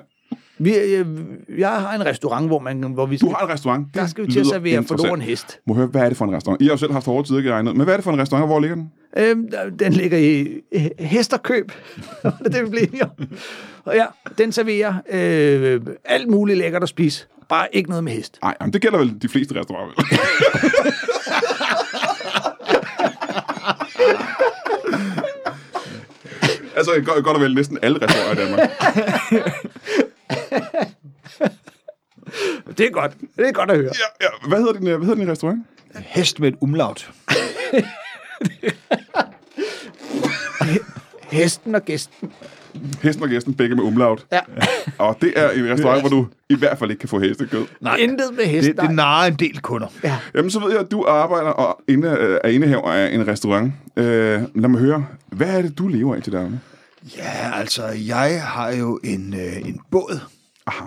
[0.58, 1.06] Vi, øh,
[1.58, 3.88] jeg har en restaurant, hvor, man, hvor vi skal, Du har en restaurant.
[3.94, 5.60] der skal vi til at servere forloren hest.
[5.68, 6.62] Må høre, hvad er det for en restaurant?
[6.62, 7.64] I har jo selv haft hårde tider, kan jeg.
[7.64, 8.92] Men hvad er det for en restaurant, og hvor ligger den?
[9.18, 9.48] Øhm,
[9.80, 11.72] den ligger i øh, Hesterkøb.
[12.24, 12.88] det er det, vi blev.
[13.86, 14.06] Og ja,
[14.38, 17.26] den serverer øh, alt muligt lækkert at spise.
[17.50, 18.40] Bare ikke noget med hest.
[18.42, 20.04] Nej, det gælder vel de fleste restauranter.
[26.78, 28.70] altså, godt, godt og vel næsten alle restauranter i Danmark.
[32.78, 33.12] Det er godt.
[33.38, 33.92] Det er godt at høre.
[34.22, 34.48] Ja, ja.
[34.48, 35.66] Hvad hedder din, øh, hvad hedder din restaurant?
[35.96, 37.12] Hest med et umlaut.
[41.32, 42.32] Hesten og gæsten.
[43.02, 44.26] Hesten og gæsten, begge med umlaut.
[44.32, 44.40] Ja.
[44.98, 47.66] Og det er en restaurant, hvor du i hvert fald ikke kan få hestekød.
[47.82, 47.96] Nej.
[47.96, 48.68] Intet med hest.
[48.68, 49.88] Det, det narer en del kunder.
[50.04, 50.18] Ja.
[50.36, 53.74] Jamen, så ved jeg, at du arbejder og inde, øh, er indehaver af en restaurant.
[53.98, 54.06] Øh,
[54.56, 56.60] lad mig høre, hvad er det, du lever af til daglig?
[57.18, 60.20] Ja, altså, jeg har jo en, øh, en båd.
[60.68, 60.86] Aha.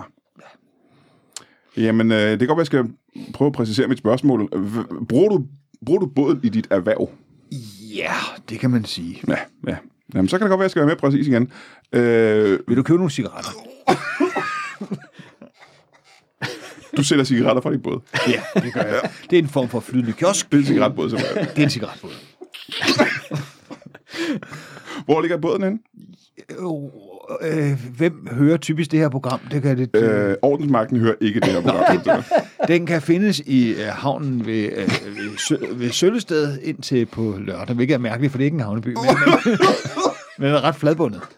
[1.79, 2.85] Jamen, øh, det kan godt være, jeg skal
[3.33, 4.49] prøve at præcisere mit spørgsmål.
[5.09, 5.45] Bruger du,
[5.85, 7.09] bruger du båden i dit erhverv?
[7.95, 8.13] Ja,
[8.49, 9.21] det kan man sige.
[9.27, 9.35] Ja,
[9.67, 9.77] ja.
[10.13, 11.51] Jamen, så kan det godt være, at jeg skal være mere præcis igen.
[11.93, 13.51] Øh, Vil du købe nogle cigaretter?
[16.97, 17.99] du sælger cigaretter fra din båd.
[18.27, 19.11] Ja, det gør jeg.
[19.29, 20.51] Det er en form for flydende kiosk.
[20.51, 21.45] Det er en cigaretbåd, simpelthen.
[21.45, 22.11] Det er en cigaretbåd.
[25.05, 25.79] Hvor ligger båden henne?
[27.41, 29.39] Øh, hvem hører typisk det her program?
[29.51, 30.35] Det kan det, øh.
[30.41, 32.23] Ordensmagten hører ikke det her program.
[32.67, 37.75] Den kan findes i øh, havnen ved, øh, ved, Sø, ved Søllested indtil på lørdag,
[37.75, 38.97] hvilket er mærkeligt, for det er ikke en havneby, men,
[40.37, 41.21] men den er ret fladbundet.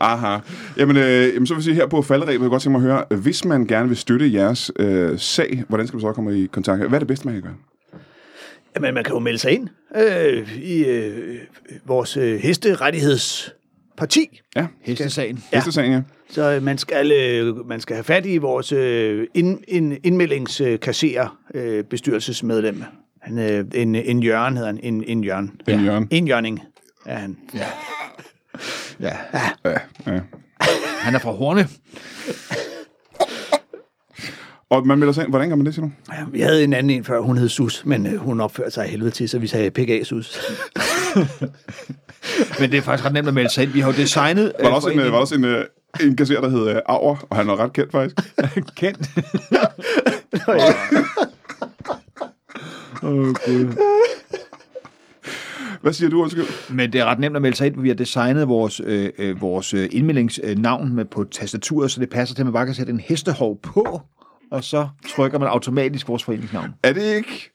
[0.00, 0.38] Aha.
[0.76, 2.94] Jamen, øh, jamen, så vil jeg sige, her på falderæbet, jeg godt tænke mig at
[2.94, 6.46] høre, hvis man gerne vil støtte jeres øh, sag, hvordan skal du så komme i
[6.46, 6.80] kontakt?
[6.80, 7.54] Hvad er det bedste, man kan gøre?
[8.78, 11.38] Jamen, man kan jo melde sig ind øh, i øh,
[11.84, 14.40] vores øh, hesterettighedsparti.
[14.56, 15.44] Ja, Hestesagen.
[15.52, 15.56] Ja.
[15.56, 16.02] hestesagen, ja.
[16.30, 21.38] Så øh, man skal, øh, man skal have fat i vores øh, ind, ind, indmeldingskasserer
[21.54, 22.82] øh, bestyrelsesmedlem.
[23.22, 24.80] Han, øh, en, en Jørgen hedder han.
[24.82, 25.60] En, en Jørgen.
[25.68, 26.08] En Jørgen.
[26.10, 26.62] En Jørning
[27.06, 27.36] er han.
[27.54, 27.66] Ja.
[29.00, 29.16] Ja,
[30.06, 30.20] ja.
[31.00, 31.68] Han er fra Horne.
[34.70, 35.32] Og man melder sig ind.
[35.32, 35.92] Hvordan gør man det, siger du?
[36.12, 38.84] Ja, vi havde en anden en før, hun hed Sus, men øh, hun opførte sig
[38.84, 40.38] af helvede til, så vi sagde PGA Sus.
[42.60, 43.72] Men det er faktisk ret nemt at melde sig ind.
[43.72, 44.52] Vi har jo designet...
[44.60, 45.64] Var der også en, øh, var der også en, øh,
[46.00, 48.16] en kasserer, der hed øh, Auer, og han var ret kendt, faktisk.
[48.80, 49.10] kendt.
[55.82, 56.74] Hvad siger du, undskyld?
[56.74, 57.82] Men det er ret nemt at melde sig ind.
[57.82, 62.34] Vi har designet vores, øh, øh, vores øh, indmeldingsnavn med på tastaturet, så det passer
[62.34, 64.00] til, at man bare kan sætte en hestehov på,
[64.50, 66.74] og så trykker man automatisk vores foreningsnavn.
[66.82, 67.50] Er det ikke...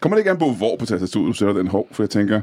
[0.00, 1.88] Kommer det ikke an på, hvor på tastaturet du sætter den hov?
[1.92, 2.40] For jeg tænker,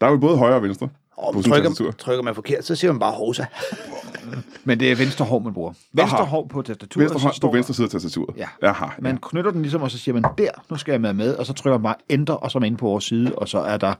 [0.00, 1.90] der er jo både højre og venstre Og på trykker, tastatur.
[1.90, 3.44] trykker man forkert, så siger man bare Hosa.
[4.64, 5.72] Men det er venstre hov, man bruger.
[5.92, 6.28] Venstre Aha.
[6.28, 7.10] hov på tastaturet.
[7.10, 8.36] Venstre står på venstre side af tastaturet.
[8.36, 8.68] Ja.
[8.68, 11.34] Aha, Man knytter den ligesom, og så siger man, der, nu skal jeg med med,
[11.34, 13.48] og så trykker man bare enter, og så er man inde på vores side, og
[13.48, 13.94] så er der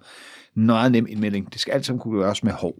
[0.56, 1.52] meget nem indmelding.
[1.52, 2.74] Det skal alt sammen kunne gøres med hov.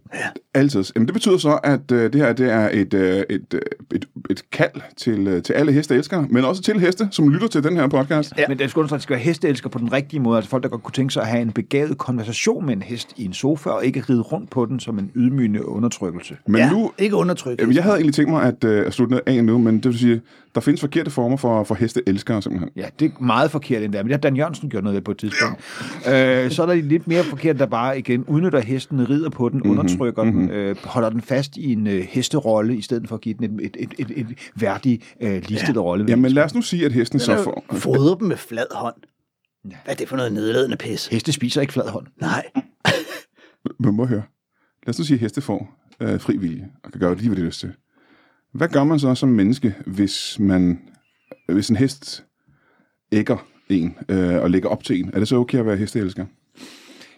[0.54, 0.84] Altid.
[0.94, 3.60] Jamen, det betyder så, at øh, det her det er et, øh, et, øh,
[3.94, 7.64] et, et kald til, øh, til alle hesteelskere, men også til heste, som lytter til
[7.64, 8.32] den her podcast.
[8.38, 8.44] Ja.
[8.48, 10.36] Men det skal understreges, at det skal være hesteelsker på den rigtige måde.
[10.36, 13.12] Altså folk, der godt kunne tænke sig at have en begavet konversation med en hest
[13.16, 16.36] i en sofa, og ikke ride rundt på den som en ydmygende undertrykkelse.
[16.46, 17.60] Men ja, nu, ikke undertryk.
[17.60, 19.98] Jamen, jeg havde egentlig tænkt mig at, øh, at slutte af nu, men det vil
[19.98, 20.20] sige,
[20.54, 22.70] der findes forkerte former for, for hesteelskere simpelthen.
[22.76, 25.10] Ja, det er meget forkert endda, men det har Dan Jørgensen gjort noget ved på
[25.10, 25.60] et tidspunkt.
[26.08, 29.62] Øh, så er der lidt mere forkert, der bare igen udnytter hesten, rider på den,
[29.62, 33.34] undertrykker den, øh, holder den fast i en øh, hesterolle, i stedet for at give
[33.38, 36.04] den et, et, et, et, et værdig, øh, ligestillet rolle.
[36.08, 37.64] Jamen, lad os nu sige, at hesten så får...
[37.72, 38.94] Fodre dem med flad hånd.
[39.64, 41.06] Hvad er det for noget nedladende pis?
[41.06, 42.06] Heste spiser ikke flad hånd.
[42.20, 42.44] Nej.
[43.80, 44.22] Men må høre.
[44.86, 47.36] Lad os nu sige, at heste får øh, fri vilje, og kan gøre lige, hvad
[47.36, 47.72] det lyst til.
[48.54, 50.78] Hvad gør man så som menneske, hvis man
[51.48, 52.24] hvis en hest
[53.12, 55.10] ægger en øh, og lægger op til en?
[55.12, 56.26] Er det så okay at være hesteelsker?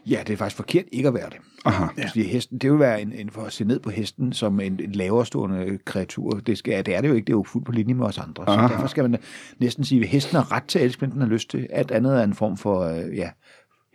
[0.06, 1.36] Ja, det er faktisk forkert ikke at være det.
[1.64, 1.86] Aha.
[1.98, 2.08] Ja.
[2.08, 4.80] Fordi hesten, det vil være en, en for at se ned på hesten som en,
[4.80, 6.30] en lavere stående kreatur.
[6.30, 8.18] Det, skal, det er det jo ikke, det er jo fuldt på linje med os
[8.18, 8.44] andre.
[8.46, 8.74] Så Aha.
[8.74, 9.20] derfor skal man
[9.58, 11.66] næsten sige, at hesten har ret til at elske, men den har lyst til.
[11.70, 13.30] Alt andet er en form for øh, ja,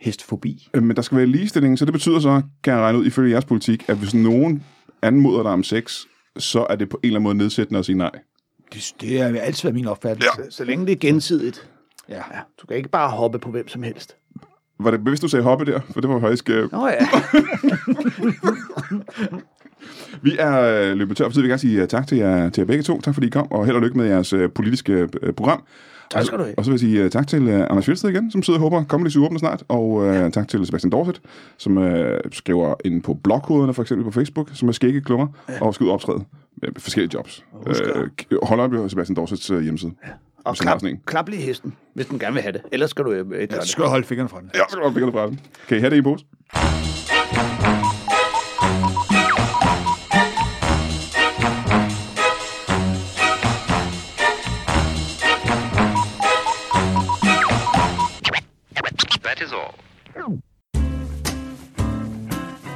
[0.00, 0.68] hestfobi.
[0.74, 3.30] Øh, Men der skal være ligestilling, så det betyder så, kan jeg regne ud, ifølge
[3.30, 4.64] jeres politik, at hvis nogen
[5.02, 6.00] anmoder dig om sex,
[6.38, 8.10] så er det på en eller anden måde nedsættende at sige nej.
[8.74, 10.28] Det, det er altid været min opfattelse.
[10.36, 11.70] Så, så længe det er gensidigt.
[12.08, 12.14] Ja.
[12.14, 14.16] Ja, du kan ikke bare hoppe på hvem som helst.
[14.80, 15.80] Var det bevidst, du sagde hoppe der?
[15.90, 16.50] For det var faktisk...
[16.50, 16.98] Øh, Nå ja.
[20.22, 21.40] Vi er øh, løbet tør for tid.
[21.40, 23.00] Vi vil gerne sige øh, tak til jer, til jer begge to.
[23.00, 25.64] Tak fordi I kom, og held og lykke med jeres øh, politiske program.
[26.12, 26.58] Tak skal du have.
[26.58, 28.62] Og så vil jeg sige uh, tak til uh, Anders Fjeldsted igen, som sidder og
[28.62, 29.62] håber, kommer lidt åbner snart.
[29.68, 30.28] Og uh, ja.
[30.28, 31.20] tak til Sebastian Dorset,
[31.58, 31.84] som uh,
[32.32, 35.62] skriver ind på blogkoderne, for eksempel på Facebook, som er skægge klummer, ja.
[35.66, 36.24] og skal ud og optræde
[36.56, 37.44] med forskellige jobs.
[37.52, 37.66] Uh,
[38.42, 39.92] hold op på Sebastian Dorsets uh, hjemmeside.
[40.06, 40.10] Ja.
[40.44, 42.60] Og klap, klap lige hesten, hvis den gerne vil have det.
[42.72, 44.50] Ellers skal du ikke ja, skal holde fingrene fra den.
[44.54, 45.40] Ja, skal du holde fingrene fra den.
[45.68, 46.24] Kan I have det i en pose?